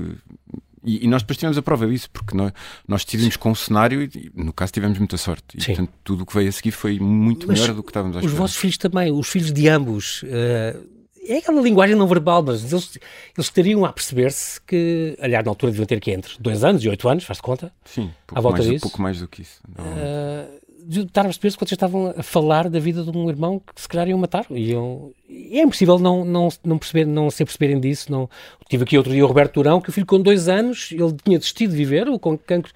[0.84, 2.52] E, e, nós depois tivemos a prova disso, porque nós,
[2.86, 5.56] nós decidimos com um cenário e, no caso, tivemos muita sorte.
[5.56, 5.74] E, Sim.
[5.74, 8.20] portanto, tudo o que veio a seguir foi muito Mas melhor do que estávamos a
[8.20, 8.32] esperar.
[8.32, 10.22] Os vossos filhos também, os filhos de ambos.
[10.24, 10.97] Uh,
[11.28, 12.96] é aquela linguagem não verbal, mas eles,
[13.36, 16.88] eles estariam a perceber-se que, aliás, na altura deviam ter que entre dois anos e
[16.88, 17.72] oito anos, faz-te conta?
[17.84, 18.82] Sim, pouco, à volta mais, disso.
[18.82, 19.60] pouco mais do que isso.
[19.68, 23.80] Uh, de estar a perceber-se quando estavam a falar da vida de um irmão que
[23.80, 24.46] se calhar iam matar.
[24.50, 28.10] E é impossível não, não, não, perceber, não se perceberem disso.
[28.10, 28.28] Não.
[28.70, 31.38] Tive aqui outro dia o Roberto Durão, que o filho com dois anos, ele tinha
[31.38, 32.72] desistido de viver, ou com cancro,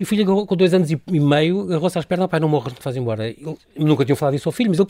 [0.00, 2.76] e o filho com dois anos e, meio agarrou-se às pernas, pai, não morre, não
[2.76, 3.28] faz embora.
[3.28, 4.88] Ele, nunca tinham falado isso ao filho, mas ele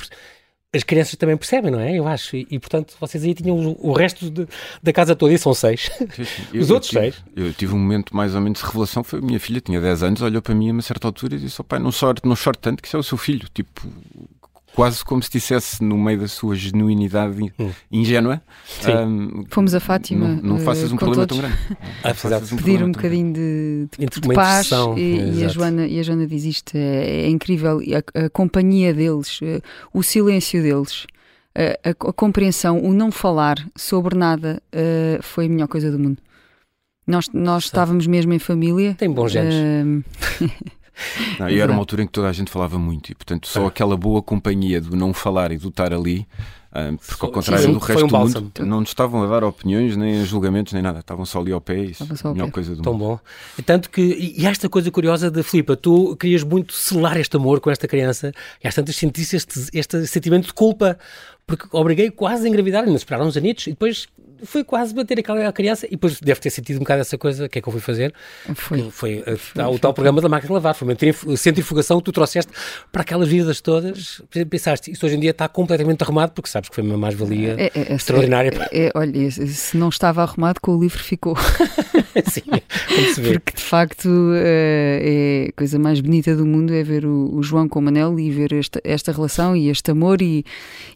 [0.75, 1.99] as crianças também percebem, não é?
[1.99, 2.35] Eu acho.
[2.35, 4.49] E, e portanto, vocês aí tinham o, o resto de,
[4.83, 5.91] da casa toda, e são seis.
[6.15, 6.43] Sim, sim.
[6.59, 7.25] Os eu, outros eu tive, seis.
[7.37, 9.05] Eu tive um momento mais ou menos de revelação.
[9.05, 11.39] Foi a minha filha, tinha 10 anos, olhou para mim a uma certa altura e
[11.39, 13.47] disse: oh, pai, não chore, não chore tanto, que isso é o seu filho.
[13.53, 13.83] Tipo,
[14.75, 17.71] quase como se dissesse no meio da sua genuinidade hum.
[17.91, 18.43] ingênua.
[19.07, 20.29] Um, Fomos a Fátima.
[20.29, 21.43] Não, não faças um problema todos.
[21.43, 21.63] tão grande.
[22.05, 22.13] Ah,
[22.53, 26.27] um Pedir um bocadinho de, de, de paz e, e, a Joana, e a Joana
[26.27, 29.61] diz isto: é, é incrível a, a, companhia deles, eh,
[29.93, 31.07] o silêncio deles.
[31.55, 35.99] A, a, a, compreensão, o não falar sobre nada uh, foi a melhor coisa do
[35.99, 36.19] mundo.
[37.07, 38.95] Nós, nós estávamos mesmo em família.
[38.95, 39.55] Tem bons genes.
[39.55, 40.51] Uh,
[41.39, 43.65] Não, e era uma altura em que toda a gente falava muito e, portanto, só
[43.65, 43.67] é.
[43.67, 46.27] aquela boa companhia do não falar e do estar ali,
[46.75, 49.45] um, porque ao contrário sim, do resto um do mundo, não nos estavam a dar
[49.45, 51.77] opiniões, nem julgamentos, nem nada, estavam só ali ao pé.
[51.77, 52.53] Isso, a melhor pé.
[52.53, 53.03] coisa do Tão mundo.
[53.03, 53.21] bom.
[53.59, 57.61] E tanto que, e esta coisa curiosa da Filipa, tu querias muito selar este amor
[57.61, 58.33] com esta criança
[58.65, 60.99] e às tantas sentiste este, este sentimento de culpa,
[61.47, 64.09] porque obriguei quase a engravidar, ainda esperaram uns anitos e depois
[64.45, 67.49] foi quase bater aquela criança e depois deve ter sentido um bocado essa coisa, o
[67.49, 68.15] que é que eu fui fazer?
[68.55, 68.91] Foi.
[68.91, 72.13] Foi, eh, foi o tal programa da máquina de lavar, foi uma centrifugação que tu
[72.13, 72.53] trouxeste
[72.91, 74.23] para aquelas vidas todas.
[74.49, 77.71] Pensaste, isso hoje em dia está completamente arrumado porque sabes que foi uma mais-valia é,
[77.75, 78.69] é, é extraordinária.
[78.73, 81.37] É, olha, se não estava arrumado, com o livro ficou.
[82.31, 83.33] Sim, como se vê.
[83.33, 87.43] Porque de facto eh, é a coisa mais bonita do mundo é ver o, o
[87.43, 90.45] João com o Manel e ver esta, esta relação e este amor e,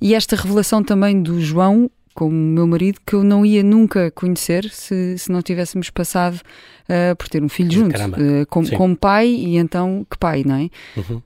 [0.01, 4.11] e esta revelação também do João com o meu marido que eu não ia nunca
[4.11, 6.41] conhecer se, se não tivéssemos passado
[6.89, 10.57] uh, por ter um filho junto, uh, como, como pai e então que pai, não
[10.57, 10.71] é?
[10.97, 11.23] Uhum.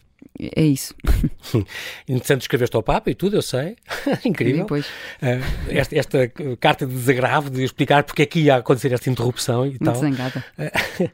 [0.56, 0.94] É isso.
[2.08, 3.76] Interessante, escreveste ao Papa e tudo, eu sei.
[4.24, 4.64] Incrível.
[4.64, 4.80] Uh,
[5.68, 9.70] esta, esta, carta de desagravo de explicar porque é que ia acontecer esta interrupção e
[9.70, 9.94] Muito tal.
[9.94, 10.44] Zangada.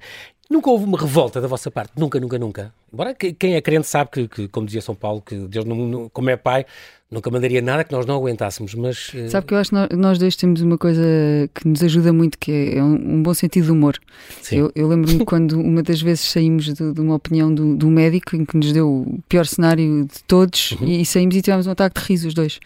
[0.49, 2.73] Nunca houve uma revolta da vossa parte, nunca, nunca, nunca.
[2.93, 6.31] Embora quem é crente sabe que, que como dizia São Paulo, que Deus, não, como
[6.31, 6.65] é pai,
[7.11, 9.13] nunca mandaria nada que nós não aguentássemos, mas...
[9.15, 11.03] Eh, Sabe que eu acho que nós dois temos uma coisa
[11.55, 13.97] que nos ajuda muito, que é um, bom sentido de humor.
[14.43, 14.57] Sim.
[14.57, 18.35] Eu, eu lembro-me quando uma das vezes saímos de, de uma opinião do, do, médico
[18.35, 20.89] em que nos deu o pior cenário de todos uhum.
[20.89, 22.59] e, e, saímos e tivemos um ataque de riso os dois.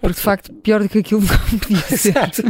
[0.00, 2.10] Porque de facto, pior do que aquilo não podia ser.
[2.10, 2.42] Exato.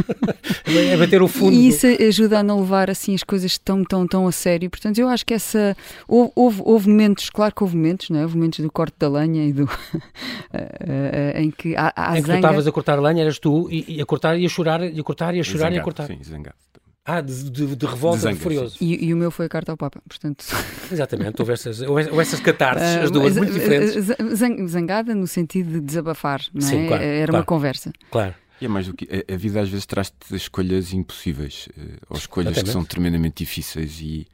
[0.65, 1.51] É bater o fundo.
[1.53, 4.69] E isso ajuda a não levar assim as coisas tão, tão, tão a sério.
[4.69, 5.75] Portanto, eu acho que essa...
[6.07, 8.23] Houve, houve, houve momentos, claro que houve momentos, não é?
[8.23, 9.67] Houve momentos do corte da lenha e do...
[11.07, 13.97] uh, em que há, há em que tu estavas a cortar lenha, eras tu, e,
[13.97, 15.83] e, a cortar e a chorar, e a cortar e a chorar zangado, e a
[15.83, 16.07] cortar.
[16.07, 16.55] Sim, zangado.
[17.09, 18.77] Ah, de, de, de revolta, de, zanga, de furioso.
[18.81, 20.45] E, e, o meu foi a carta ao Papa, portanto...
[20.91, 24.07] Exatamente, houve essas, houve essas catarses, uh, as duas muito diferentes.
[24.69, 26.69] Zangada no sentido de desabafar, não é?
[26.69, 27.93] Sim, claro, Era claro, uma conversa.
[28.11, 28.35] Claro.
[28.59, 29.05] E é mais do que.
[29.05, 32.65] A, a vida às vezes traz-te escolhas impossíveis, uh, ou escolhas Exatamente.
[32.65, 34.27] que são tremendamente difíceis, e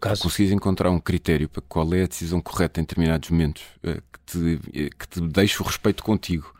[0.00, 0.22] caso...
[0.22, 4.20] conseguires encontrar um critério para qual é a decisão correta em determinados momentos, uh, que,
[4.26, 6.54] te, que te deixe o respeito contigo,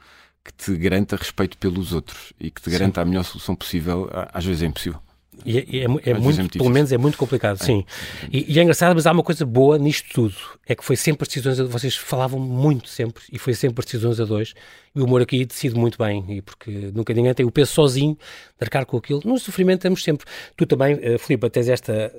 [0.45, 3.07] que te garanta respeito pelos outros e que te garanta sim.
[3.07, 5.01] a melhor solução possível, às vezes é impossível.
[5.45, 7.65] E é, é, é muito, é muito pelo menos é muito complicado, é.
[7.65, 7.85] sim.
[8.31, 10.35] E, e, é engraçado, mas há uma coisa boa nisto tudo,
[10.67, 13.85] é que foi sempre as decisões, a, vocês falavam muito sempre, e foi sempre as
[13.85, 14.55] decisões a dois,
[14.95, 18.15] e o humor aqui decide muito bem, e porque nunca ninguém tem o peso sozinho
[18.15, 19.23] de arcar com aquilo.
[19.25, 20.27] No sofrimento estamos sempre.
[20.57, 22.13] Tu também, uh, Filipe, tens esta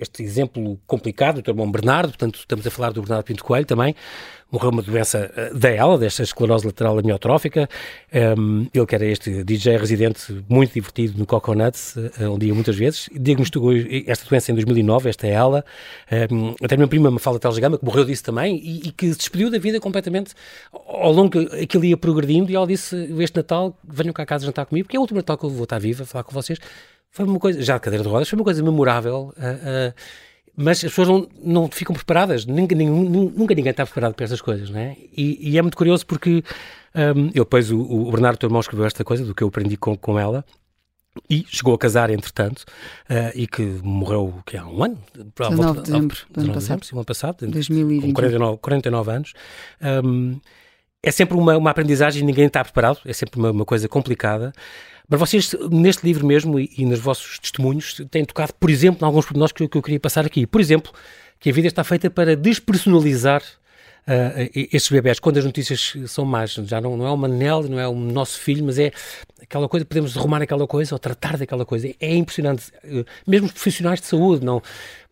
[0.00, 3.66] este exemplo complicado, o teu irmão Bernardo, portanto estamos a falar do Bernardo Pinto Coelho
[3.66, 3.94] também,
[4.50, 7.68] morreu uma doença eh, da ela, desta esclerose lateral amiotrófica.
[8.38, 12.76] Um, ele que era este DJ residente muito divertido no Coconuts, uh, um dia muitas
[12.76, 13.72] vezes, diagnosticou
[14.06, 15.64] esta doença em 2009, esta é ela.
[16.30, 18.92] Um, até a minha prima me fala de Gama, que morreu disso também e, e,
[18.92, 20.34] que se despediu da vida completamente
[20.72, 24.46] ao longo que aquilo ia progredindo e ela disse, este Natal, venham cá a casa
[24.46, 26.58] jantar comigo, porque é o último Natal que eu vou estar viva, falar com vocês.
[27.10, 29.32] Foi uma coisa, já de cadeira de rodas, foi uma coisa memorável.
[29.36, 29.94] Uh, uh,
[30.60, 34.68] mas as pessoas não, não ficam preparadas, nunca, nunca ninguém está preparado para essas coisas,
[34.70, 34.96] não é?
[35.16, 36.42] E, e é muito curioso porque
[36.94, 39.76] um, eu depois, o, o Bernardo, teu irmão, escreveu esta coisa, do que eu aprendi
[39.76, 40.44] com, com ela,
[41.30, 42.64] e chegou a casar, entretanto,
[43.08, 46.84] uh, e que morreu que há um ano, 19 de dezembro do ano passado.
[46.84, 48.02] Sim, ano passado, 2020.
[48.02, 49.32] com 49, 49 anos.
[50.04, 50.40] Um,
[51.02, 54.52] é sempre uma, uma aprendizagem, ninguém está preparado, é sempre uma, uma coisa complicada.
[55.08, 59.06] Mas vocês, neste livro mesmo e, e, nos vossos testemunhos, têm tocado, por exemplo, em
[59.06, 60.46] alguns pormenores que, que eu queria passar aqui.
[60.46, 60.92] Por exemplo,
[61.40, 66.52] que a vida está feita para despersonalizar uh, estes bebés, quando as notícias são más,
[66.52, 68.92] já não, não é o Manel, não é o nosso filho, mas é
[69.40, 71.88] aquela coisa, podemos arrumar aquela coisa ou tratar daquela coisa.
[72.00, 72.70] É impressionante.
[72.84, 74.62] Uh, mesmo os profissionais de saúde, não,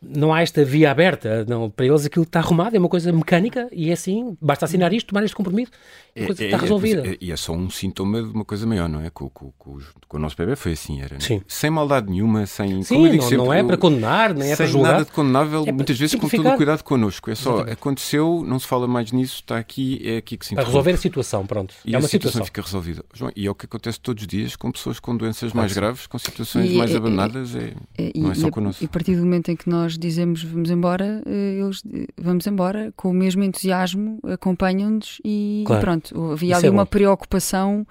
[0.08, 1.44] não há esta via aberta.
[1.48, 4.92] Não, para eles aquilo está arrumado, é uma coisa mecânica e é assim, basta assinar
[4.92, 5.72] isto, tomar este compromisso,
[6.16, 7.06] a coisa é, está é, resolvida.
[7.06, 9.10] É, e é, só um sintoma de uma coisa maior, não é?
[9.10, 11.42] Com, com, com, com o nosso bebê foi assim, era Sim.
[11.46, 12.82] sem maldade nenhuma, sem.
[12.82, 14.92] Sim, como eu digo não, sempre, não é para condenar, nem é para julgar.
[14.92, 17.30] nada de condenável, é muitas vezes com todo o cuidado connosco.
[17.30, 17.72] É só, Exatamente.
[17.74, 20.96] aconteceu, não se fala mais nisso, está aqui, é aqui que se Para resolver a
[20.96, 21.74] situação, pronto.
[21.84, 23.04] E é uma situação, situação fica resolvida.
[23.12, 26.06] João, e é o que acontece todos os dias com pessoas com doenças mais graves,
[26.06, 27.74] com situações e, mais abandonadas, é,
[28.14, 28.82] não é só connosco.
[28.82, 31.82] E a partir do momento em que nós dizemos vamos embora, eh, eles
[32.16, 35.80] vamos embora com o mesmo entusiasmo, acompanham-nos e, claro.
[35.80, 36.32] e, pronto.
[36.32, 37.86] Havia ali é uma preocupação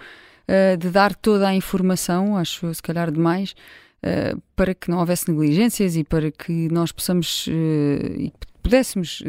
[0.47, 3.55] uh, de dar toda a informação, acho se calhar demais,
[4.03, 9.21] uh, para que não houvesse negligências e para que nós possamos uh, e pudéssemos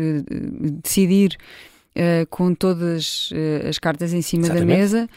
[0.83, 1.37] decidir
[2.31, 3.31] com todas
[3.69, 4.67] as cartas em cima Exatamente.
[4.67, 5.09] da mesa.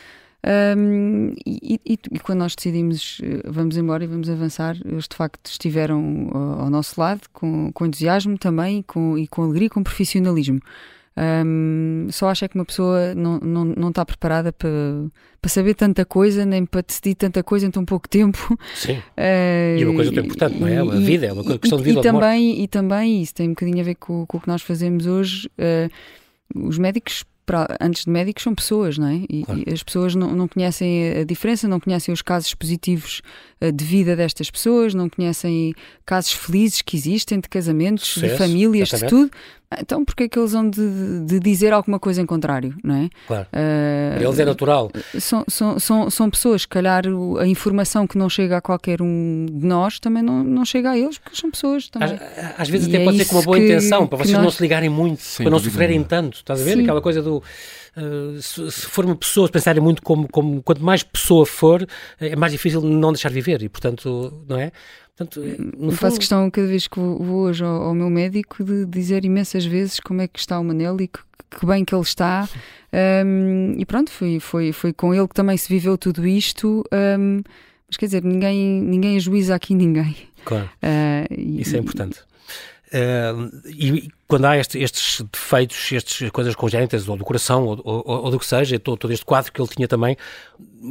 [0.78, 5.16] Um, e, e, e, quando nós decidimos eh, vamos embora e vamos avançar, eles de
[5.16, 9.84] facto estiveram ao, ao nosso lado com, com entusiasmo também com, e com alegria, com
[9.84, 10.62] profissionalismo.
[11.18, 14.70] Um, só acho é que uma pessoa não, não, não está preparada para,
[15.42, 18.58] para saber tanta coisa, nem para decidir tanta coisa em tão pouco tempo.
[18.76, 18.94] Sim.
[18.94, 20.78] Uh, e uma coisa tão importante, não é?
[20.78, 23.82] A vida, é uma questão de vida e, também, E também, isso tem um bocadinho
[23.82, 25.50] a ver com, com o que nós fazemos hoje.
[25.60, 25.90] Uh,
[26.68, 29.24] os médicos para, antes de médicos são pessoas, não é?
[29.28, 29.64] E, claro.
[29.66, 33.24] e as pessoas não, não, conhecem a diferença, não conhecem os casos positivos
[33.60, 35.74] uh, de vida destas pessoas, não conhecem
[36.06, 39.24] casos felizes que existem de casamentos, Sucesso, de famílias, exatamente.
[39.24, 39.38] de tudo.
[39.78, 43.10] Então, porque é que eles vão de, de, dizer alguma coisa em contrário, não é?
[43.28, 43.48] Claro.
[43.50, 44.92] Uh, Para eles é natural.
[45.20, 47.04] São, são, são, são pessoas, se calhar
[47.40, 50.98] a informação que não chega a qualquer um de nós também não, não chega a
[50.98, 52.16] eles, porque são pessoas também.
[52.16, 54.34] Às, às vezes e até é pode ser com uma boa que, intenção, para vocês
[54.34, 54.44] nós...
[54.44, 56.74] não se ligarem muito, Sim, para não sofrerem tanto, estás a ver?
[56.74, 56.84] Sim.
[56.84, 57.44] Aquela coisa do.
[57.96, 61.86] Uh, se, se for uma pessoa, se pensarem muito como, como quanto mais pessoa for,
[62.20, 64.72] é mais difícil não deixar viver e, portanto, não é?
[65.20, 65.42] Portanto,
[65.78, 69.26] no faço questão, cada vez que vou, vou hoje ao, ao, meu médico, de dizer
[69.26, 71.20] imensas vezes como é que está o Manel e que,
[71.60, 72.48] que bem que ele está.
[73.26, 76.86] Um, e pronto, foi, foi, foi com ele que também se viveu tudo isto.
[77.20, 77.42] Um,
[77.86, 80.16] mas quer dizer, ninguém, ninguém ajuiza aqui ninguém.
[80.46, 80.70] Claro.
[80.82, 82.22] Uh, e, Isso é importante.
[82.94, 88.04] Uh, e quando há este, estes defeitos, estas coisas congénitas, ou do coração, ou, ou,
[88.06, 90.16] ou, do que seja, todo, todo este quadro que ele tinha também,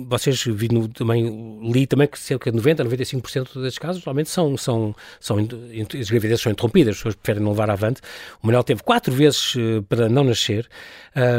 [0.09, 4.57] vocês vi no, também, li também que cerca de 90%, 95% destes casos realmente são,
[4.57, 8.01] são, são, as gravidezes são interrompidas, as pessoas preferem não levar avante.
[8.43, 10.69] O Manuel teve quatro vezes uh, para não nascer.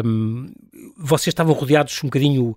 [0.05, 0.53] Um,
[0.97, 2.55] vocês estavam rodeados um bocadinho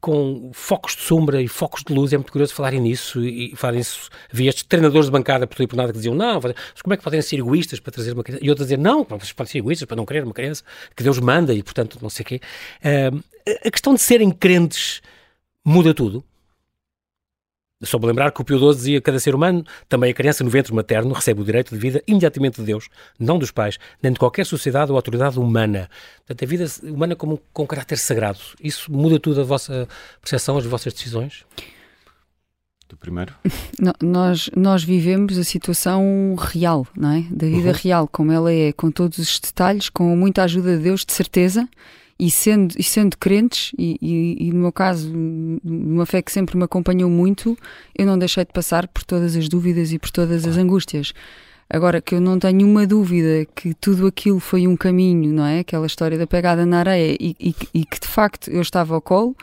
[0.00, 3.80] com focos de sombra e focos de luz, é muito curioso falarem nisso e falarem
[3.80, 4.08] isso.
[4.32, 7.02] Havia estes treinadores de bancada por por nada que diziam, não, mas como é que
[7.02, 8.44] podem ser egoístas para trazer uma criança?
[8.44, 10.62] E outros dizer, não, vocês podem ser egoístas para não querer uma criança,
[10.94, 12.40] que Deus manda e, portanto, não sei o quê.
[12.82, 13.22] Uh,
[13.64, 15.00] a questão de serem crentes
[15.64, 16.24] muda tudo.
[17.84, 20.42] Só me lembrar que o Pio XII dizia que cada ser humano, também a criança
[20.42, 22.88] no ventre materno, recebe o direito de vida imediatamente de Deus,
[23.18, 25.88] não dos pais, nem de qualquer sociedade ou autoridade humana.
[26.26, 28.40] Portanto, a vida humana como com caráter sagrado.
[28.60, 29.86] Isso muda tudo a vossa
[30.20, 31.44] percepção, as vossas decisões?
[32.88, 33.32] Do primeiro?
[34.02, 37.20] nós, nós vivemos a situação real, não é?
[37.30, 37.76] Da vida uhum.
[37.80, 41.68] real, como ela é, com todos os detalhes, com muita ajuda de Deus, de certeza
[42.18, 45.12] e sendo, e sendo crentes, e, e, e, no meu caso,
[45.64, 47.56] uma fé que sempre me acompanhou muito,
[47.96, 51.12] eu não deixei de passar por todas as dúvidas e por todas as angústias.
[51.70, 55.60] Agora que eu não tenho uma dúvida que tudo aquilo foi um caminho, não é?
[55.60, 59.02] Aquela história da pegada na areia e, e, e que de facto eu estava ao
[59.02, 59.36] colo,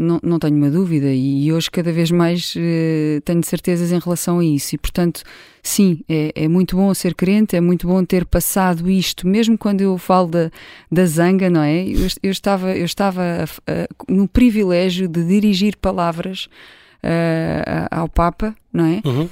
[0.00, 4.38] não, não tenho uma dúvida e hoje cada vez mais uh, tenho certezas em relação
[4.38, 5.22] a isso e portanto
[5.62, 9.82] sim, é, é, muito bom ser crente, é muito bom ter passado isto, mesmo quando
[9.82, 10.50] eu falo da,
[10.90, 11.84] da zanga, não é?
[11.84, 16.48] Eu, eu estava, eu estava uh, no privilégio de dirigir palavras
[17.04, 19.02] uh, ao Papa, não é?
[19.04, 19.28] Uhum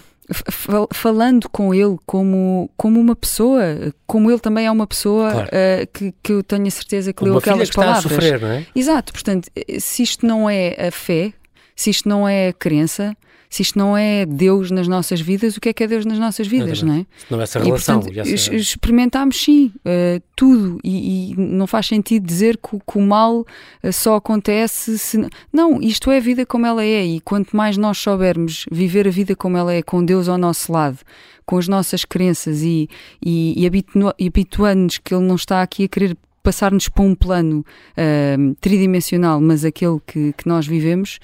[0.92, 3.62] falando com ele como, como uma pessoa,
[4.06, 5.48] como ele também é uma pessoa claro.
[5.48, 8.04] uh, que, que eu tenho a certeza que leu aquelas que palavras.
[8.04, 8.66] Está a sofrer, não é?
[8.74, 11.32] Exato, portanto, se isto não é a fé,
[11.74, 13.16] se isto não é a crença,
[13.48, 16.18] se isto não é Deus nas nossas vidas, o que é que é Deus nas
[16.18, 17.06] nossas vidas, não, não é?
[17.30, 18.00] Não é essa relação.
[18.00, 23.00] E, portanto, experimentámos sim uh, tudo e, e, não faz sentido dizer que, que o
[23.00, 25.28] mal uh, só acontece se.
[25.52, 29.10] Não, isto é a vida como ela é e quanto mais nós soubermos viver a
[29.10, 30.98] vida como ela é, com Deus ao nosso lado,
[31.46, 32.88] com as nossas crenças e,
[33.24, 38.54] e, e habituando-nos que Ele não está aqui a querer passar-nos para um plano uh,
[38.60, 41.18] tridimensional, mas aquele que, que nós vivemos,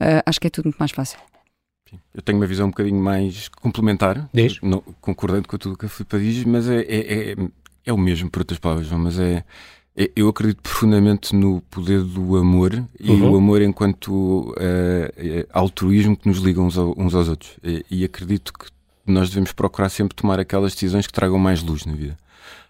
[0.00, 1.18] uh, acho que é tudo muito mais fácil.
[2.14, 4.28] Eu tenho uma visão um bocadinho mais complementar,
[4.62, 7.36] não, concordando com tudo o que a Filipe diz, mas é, é, é,
[7.86, 9.44] é, o mesmo, por outras palavras, mas é,
[9.96, 13.32] é, eu acredito profundamente no poder do amor e uhum.
[13.32, 17.56] o amor enquanto uh, altruísmo que nos liga uns, uns aos outros.
[17.64, 18.66] E, e, acredito que
[19.06, 22.16] nós devemos procurar sempre tomar aquelas decisões que tragam mais luz na vida.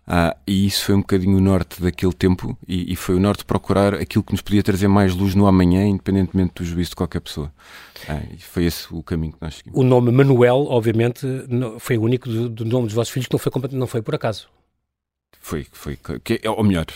[0.08, 3.44] Ah, e isso foi um bocadinho o norte daquele tempo e, e, foi o norte
[3.44, 7.20] procurar aquilo que nos podia trazer mais luz no amanhã, independentemente do juízo de qualquer
[7.20, 7.52] pessoa.
[8.08, 9.76] Ah, e foi esse o caminho que nós seguimos.
[9.76, 11.26] O nome Manuel, obviamente,
[11.80, 14.14] foi o único do, do nome dos vossos filhos que não foi, não foi por
[14.14, 14.48] acaso.
[15.40, 16.86] Foi, foi, que, ou melhor,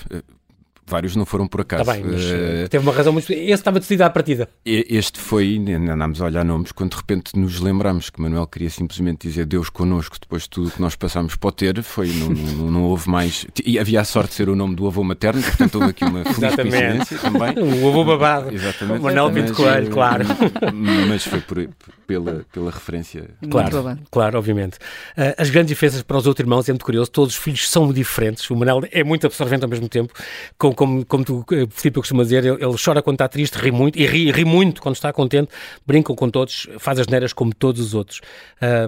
[0.90, 1.82] Vários não foram por acaso.
[1.82, 3.32] Está bem, mas uh, teve uma razão muito.
[3.32, 4.48] Esse estava decidido à partida.
[4.64, 9.28] Este foi, andámos a olhar nomes, quando de repente nos lembramos que Manuel queria simplesmente
[9.28, 12.82] dizer Deus connosco depois de tudo que nós passámos para ter, foi, não, não, não,
[12.82, 13.46] houve mais.
[13.64, 16.24] E havia a sorte de ser o nome do avô materno, portanto houve aqui uma
[16.24, 17.54] feliz coincidência também.
[17.80, 18.52] O avô babado.
[18.52, 19.00] Exatamente.
[19.00, 20.24] O Manuel Pinto Coelho, eh, claro.
[21.08, 21.68] Mas foi por,
[22.06, 23.30] pela, pela referência.
[23.48, 24.74] Claro, claro, obviamente.
[25.16, 27.92] Uh, as grandes diferenças para os outros irmãos é muito curioso, todos os filhos são
[27.92, 28.50] diferentes.
[28.50, 30.12] O Manuel é muito absorvente ao mesmo tempo,
[30.58, 33.70] com como, como tu, eh, Filipe, costuma dizer, ele, ele, chora quando está triste, ri
[33.70, 35.50] muito, e ri, ri, muito quando está contente,
[35.86, 38.22] brincam com todos, faz as neiras como todos os outros.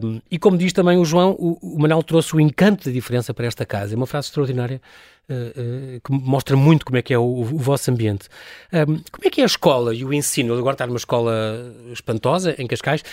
[0.02, 3.34] Um, e como diz também o João, o, o Manuel trouxe o encanto da diferença
[3.34, 3.92] para esta casa.
[3.92, 4.80] É uma frase extraordinária.
[5.30, 8.28] Uh, uh, que mostra muito como é que é o, o vosso ambiente.
[8.72, 10.52] Um, como é que é a escola e o ensino?
[10.58, 11.32] Agora está numa escola
[11.92, 13.04] espantosa, em Cascais.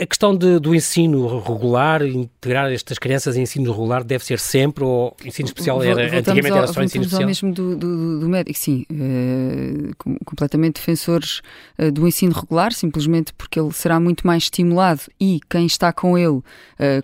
[0.00, 4.82] A questão de, do ensino regular, integrar estas crianças em ensino regular, deve ser sempre,
[4.82, 7.28] ou ensino especial era, voltamos antigamente ao, era só ensino especial?
[7.28, 11.40] mesmo do, do, do médico, sim, uh, completamente defensores
[11.78, 16.18] uh, do ensino regular, simplesmente porque ele será muito mais estimulado e quem está com
[16.18, 16.44] ele uh,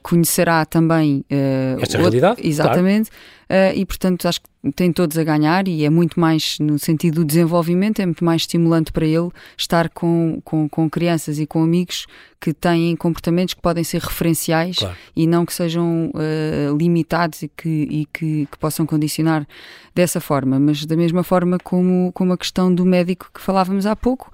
[0.02, 1.24] conhecerá também...
[1.28, 2.40] Esta outro, realidade?
[2.44, 3.10] Exatamente.
[3.10, 6.78] Claro uh, e, portanto, acho que tem todos a ganhar e é muito mais, no
[6.78, 11.46] sentido do desenvolvimento, é muito mais estimulante para ele estar com, com, com crianças e
[11.46, 12.06] com amigos
[12.40, 14.96] que têm comportamentos que podem ser referenciais claro.
[15.16, 19.46] e não que sejam uh, limitados e, que, e que, que, possam condicionar
[19.94, 20.58] dessa forma.
[20.58, 24.30] Mas da mesma forma como, como a questão do médico que falávamos há pouco,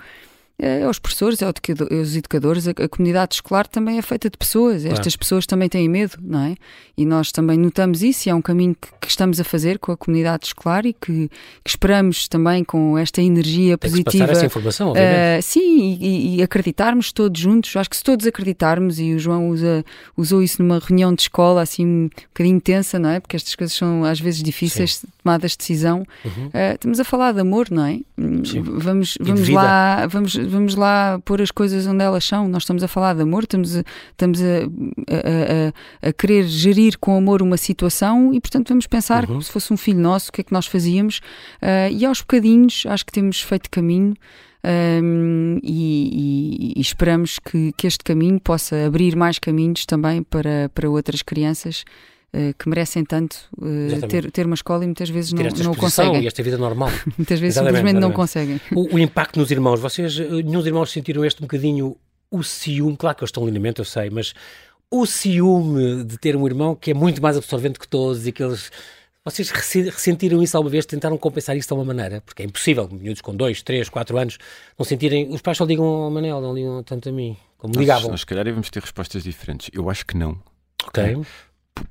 [0.86, 4.82] aos professores, aos educadores, a, comunidade escolar também é feita de pessoas.
[4.82, 4.96] Claro.
[4.96, 6.54] Estas pessoas também têm medo, não é?
[6.96, 9.92] E nós também notamos isso e é um caminho que, que estamos a fazer com
[9.92, 11.28] a comunidade escolar e que,
[11.62, 14.24] que esperamos também com esta energia Tem positiva.
[14.24, 15.40] Que essa informação, obviamente.
[15.40, 17.76] Uh, sim, e, e, acreditarmos todos juntos.
[17.76, 19.84] Acho que se todos acreditarmos, e o João usa,
[20.16, 23.20] usou isso numa reunião de escola assim um bocadinho tensa, não é?
[23.20, 25.08] Porque estas coisas são às vezes difíceis, sim.
[25.22, 26.04] tomadas de decisão.
[26.24, 26.46] Uhum.
[26.46, 28.00] Uh, estamos a falar de amor, não é?
[28.44, 28.62] Sim.
[28.62, 32.48] Vamos, vamos lá, vamos vamos lá pôr as coisas onde elas são.
[32.48, 37.16] Nós estamos a falar de amor, estamos a, estamos a, a, a, querer gerir com
[37.16, 39.40] amor uma situação e, portanto, vamos pensar uhum.
[39.40, 41.18] se fosse um filho nosso, o que é que nós fazíamos.
[41.62, 44.14] Uh, e aos bocadinhos, acho que temos feito caminho.
[44.68, 50.68] Um, e, e, e, esperamos que, que este caminho possa abrir mais caminhos também para,
[50.74, 51.84] para outras crianças
[52.58, 56.22] que merecem tanto uh, ter, ter uma escola e muitas vezes não, não o conseguem.
[56.22, 56.90] E esta vida normal.
[57.16, 58.00] muitas vezes exatamente, simplesmente exatamente.
[58.00, 58.60] não conseguem.
[58.72, 61.96] O, o, impacto nos irmãos, vocês, eh, nenhum dos irmãos sentiram este um bocadinho
[62.30, 64.34] o ciúme, claro que eles estão lindamente, eu sei, mas
[64.90, 68.42] o ciúme de ter um irmão que é muito mais absorvente que todos e que
[68.42, 68.70] eles.
[69.24, 70.86] Vocês ressentiram isso alguma vez?
[70.86, 72.20] Tentaram compensar isso de alguma maneira?
[72.20, 74.38] Porque é impossível, miúdos com 2, 3, 4 anos,
[74.78, 75.28] não sentirem.
[75.30, 78.02] Os pais só ligam ao Manel, não ligam tanto a mim, como ligavam.
[78.02, 79.68] Nós, nós, se calhar, íamos ter respostas diferentes.
[79.72, 80.38] Eu acho que não.
[80.86, 81.02] Ok.
[81.02, 81.16] É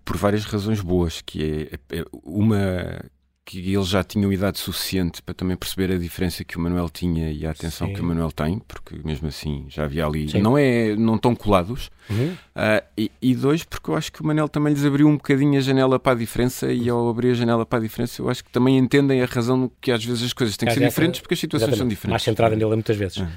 [0.03, 2.99] por, várias razões boas, que é, é, uma
[3.45, 7.31] que eles já tinham idade suficiente para também perceber a diferença que o Manuel tinha
[7.31, 7.93] e a atenção Sim.
[7.93, 10.41] que o Manuel tem, porque mesmo assim já havia ali, Sim.
[10.41, 11.91] não é, não estão colados.
[12.09, 12.31] Uhum.
[12.33, 15.59] Uh, e, e, dois, porque eu acho que o Manel também lhes abriu um bocadinho
[15.59, 18.43] a janela para a diferença e ao abrir a janela para a diferença, eu acho
[18.43, 21.35] que também entendem a razão que às vezes as coisas têm que ser diferentes porque
[21.35, 21.79] as situações Exatamente.
[21.79, 22.11] são diferentes.
[22.11, 23.17] Mais centrada nele muitas vezes.
[23.17, 23.27] Uhum.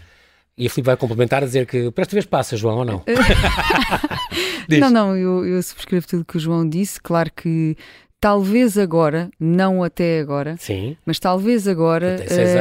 [0.58, 3.02] E a Filipe vai complementar a dizer que para esta vez passa, João, ou não?
[4.68, 7.00] não, não, eu, eu subscrevo tudo que o João disse.
[7.00, 7.76] Claro que
[8.20, 10.96] talvez agora, não até agora, Sim.
[11.06, 12.16] mas talvez agora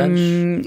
[0.08, 0.62] hum,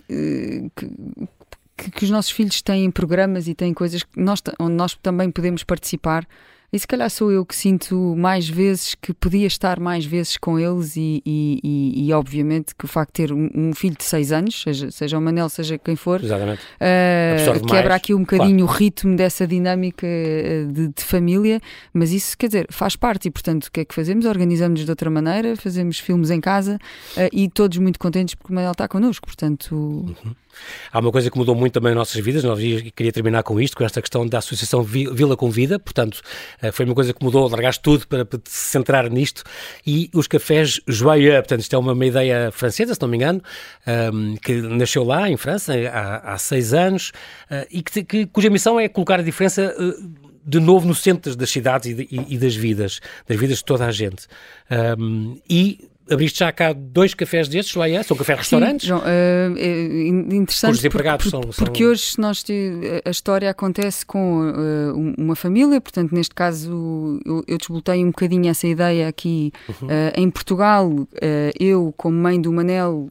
[1.76, 5.62] que, que, os nossos filhos têm programas e têm coisas nós, onde nós também podemos
[5.62, 6.26] participar
[6.72, 10.58] e se calhar sou eu que sinto mais vezes que podia estar mais vezes com
[10.58, 14.04] eles, e, e, e, e obviamente que o facto de ter um, um, filho de
[14.04, 17.96] 6 anos, seja, seja o Manel, seja quem for, uh, quebra mais.
[17.96, 18.72] aqui um bocadinho claro.
[18.72, 21.60] o ritmo dessa dinâmica eh, de, de, família,
[21.92, 24.24] mas isso quer dizer, faz parte, e portanto o que é que fazemos?
[24.24, 26.78] Organizamos de outra maneira, fazemos filmes em casa
[27.16, 29.74] uh, e todos muito contentes porque o Manel está connosco, portanto.
[29.74, 30.34] Uhum.
[30.92, 32.58] Há uma coisa que mudou muito também nas nossas vidas, nós
[32.94, 36.20] queria terminar com isto, com esta questão da Associação Vila com Vida, portanto,
[36.62, 39.42] Uh, foi uma coisa que mudou, largaste tudo para, te centrar nisto.
[39.86, 43.42] E os cafés Joyeux, portanto, isto é uma, uma ideia francesa, se não me engano,
[44.12, 47.12] um, que nasceu lá, em França, há, há seis anos,
[47.50, 49.74] uh, e que, que, cuja missão é colocar a diferença
[50.44, 53.86] de novo no centro das cidades e, e, e, das vidas, das vidas de toda
[53.86, 54.26] a gente.
[54.98, 58.02] Um, e abriste já cá dois cafés destes, lá é?
[58.02, 58.86] São cafés-restaurantes?
[58.86, 61.92] João, uh, é interessante por, por, são, porque são...
[61.92, 62.52] hoje nós te,
[63.04, 68.48] a história acontece com uh, uma família, portanto neste caso eu, eu desbotei um bocadinho
[68.48, 69.88] essa ideia aqui uhum.
[69.88, 70.90] uh, em Portugal,
[71.58, 73.08] eu como mãe do Manel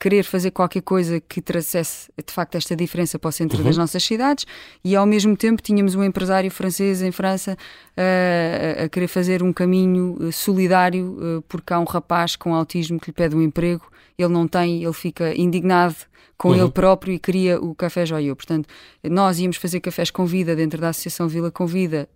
[0.00, 3.64] querer fazer qualquer coisa que trouxesse de facto esta diferença para o centro uhum.
[3.64, 4.46] das nossas cidades
[4.82, 9.52] e ao mesmo tempo tínhamos um empresário francês em França uh, a querer fazer um
[9.52, 13.86] caminho eh, solidário uh, porque há um rapaz com autismo que lhe pede um emprego,
[14.16, 15.96] ele não tem, ele fica indignado
[16.38, 16.56] com uhum.
[16.56, 18.34] ele próprio e queria o Café Joiô.
[18.34, 18.66] Portanto,
[19.04, 22.08] nós íamos fazer cafés com vida dentro da Associação Vila Convida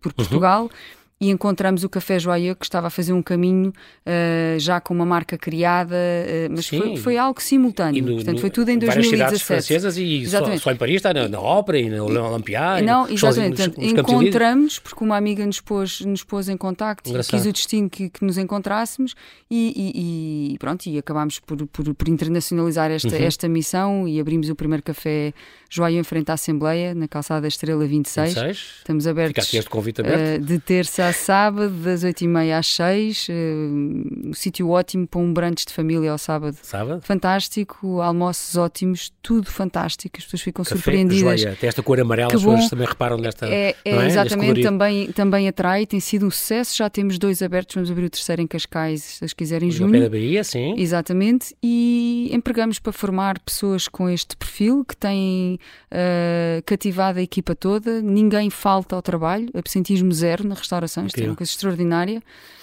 [0.00, 0.14] por uhum.
[0.14, 0.62] Portugal.
[0.62, 4.92] Uhum e encontramos o Café Joia que estava a fazer um caminho uh, já com
[4.92, 8.04] uma marca criada, uh, mas foi, foi, algo simultâneo.
[8.04, 8.86] No, Portanto, foi tudo em 2017.
[8.88, 12.82] Várias cidades francesas e só, só, em Paris está na, na ópera e na Olympia.
[12.82, 13.56] Não, exatamente.
[13.56, 17.88] Portanto, encontramos, porque uma amiga nos pôs, nos pôs em contacto e quis o destino
[17.88, 19.14] que, que nos encontrássemos
[19.48, 23.24] e, e, e, pronto, e acabámos por, por, por internacionalizar esta, uhum.
[23.24, 25.32] esta missão e abrimos o primeiro café
[25.70, 28.34] Joia em frente à Assembleia, na calçada Estrela 26.
[28.34, 28.58] 26.
[28.78, 30.42] Estamos abertos Fica aqui este convite aberto.
[30.42, 35.32] Uh, de terça sábado, das 8h30 às 6 uh, eh, um sítio ótimo para um
[35.32, 36.56] brunch de família ao sábado.
[36.62, 37.00] Sábado?
[37.02, 41.40] Fantástico, almoços ótimos, tudo fantástico, as pessoas ficam Café, surpreendidas.
[41.40, 41.56] Joia.
[41.56, 43.46] Tem esta cor amarela, que as pessoas também reparam nesta.
[43.46, 44.06] É, é, é?
[44.06, 46.76] exatamente, também, também atrai, tem sido um sucesso.
[46.76, 50.00] Já temos dois abertos, vamos abrir o terceiro em Cascais, se as quiserem, em junho.
[50.00, 50.74] da Bahia, sim.
[50.76, 55.58] Exatamente, e empregamos para formar pessoas com este perfil que têm
[55.90, 61.26] uh, cativado a equipa toda, ninguém falta ao trabalho, absentismo zero na restauração isto é
[61.26, 62.22] uma coisa extraordinária.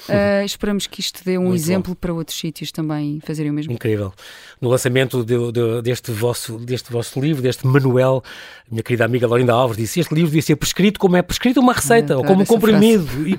[0.10, 2.00] Uh, esperamos que isto dê um Muito exemplo bom.
[2.00, 3.72] para outros sítios também fazerem o mesmo.
[3.74, 4.14] Incrível.
[4.60, 8.24] No lançamento de, de, deste, vosso, deste vosso livro, deste manual,
[8.70, 11.74] minha querida amiga Laurinda Alves disse este livro devia ser prescrito como é prescrito uma
[11.74, 13.34] receita, é, ou como um comprimido, e,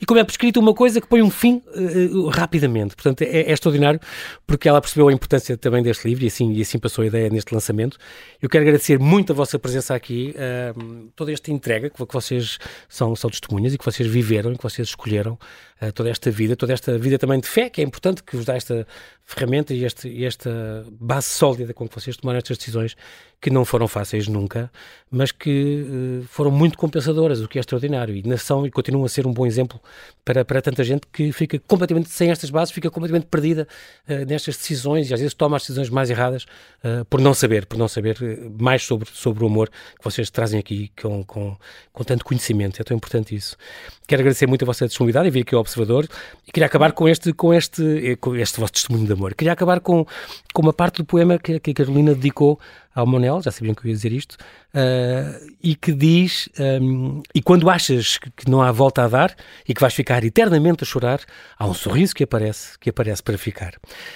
[0.00, 2.94] e, como é prescrito uma coisa que põe um fim uh, rapidamente.
[2.94, 4.00] Portanto, é, é, extraordinário,
[4.46, 7.30] porque ela percebeu a importância também deste livro e assim, e assim passou a ideia
[7.30, 7.96] neste lançamento.
[8.40, 12.58] Eu quero agradecer muito a vossa presença aqui, uh, toda esta entrega que, que vocês
[12.88, 15.38] são, são testemunhas e que vocês viveram e que vocês escolheram
[15.80, 18.44] uh, toda esta vida, toda esta vida também de fé, que é importante, que vos
[18.44, 18.86] dá esta
[19.24, 22.96] ferramenta e, este, e esta base sólida com que vocês tomaram estas decisões,
[23.40, 24.70] que não foram fáceis nunca,
[25.10, 28.14] mas que uh, foram muito compensadoras, o que é extraordinário.
[28.14, 29.80] E nação e continuam a ser um bom exemplo
[30.24, 33.66] para, para tanta gente que fica completamente sem estas bases, fica completamente perdida
[34.08, 36.44] uh, nestas decisões e às vezes toma as decisões mais erradas
[36.84, 38.16] uh, por não saber, por não saber
[38.60, 41.56] mais sobre, sobre o amor que vocês trazem aqui com, com,
[41.92, 42.80] com tanto conhecimento.
[42.80, 43.56] É tão importante isso.
[44.06, 46.01] Quero agradecer muito a vossa disponibilidade e vir aqui ao Observador
[46.46, 49.34] e queria acabar com este, com este, com este vosso testemunho de amor.
[49.34, 50.06] Queria acabar com,
[50.52, 52.58] com uma parte do poema que, que a Carolina dedicou
[52.94, 54.32] ao Monel, já sabiam que eu ia dizer isto,
[54.74, 59.34] uh, e que diz: um, E quando achas que não há volta a dar
[59.66, 61.20] e que vais ficar eternamente a chorar,
[61.58, 63.74] há um sorriso que aparece, que aparece para ficar.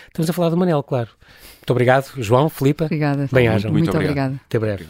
[0.09, 1.09] Estamos a falar do Manel, claro.
[1.57, 2.85] Muito obrigado, João, Filipa.
[2.85, 3.29] Obrigada.
[3.33, 3.73] Bem-ajam.
[3.73, 4.41] Muito, Muito obrigada.
[4.47, 4.87] Até breve.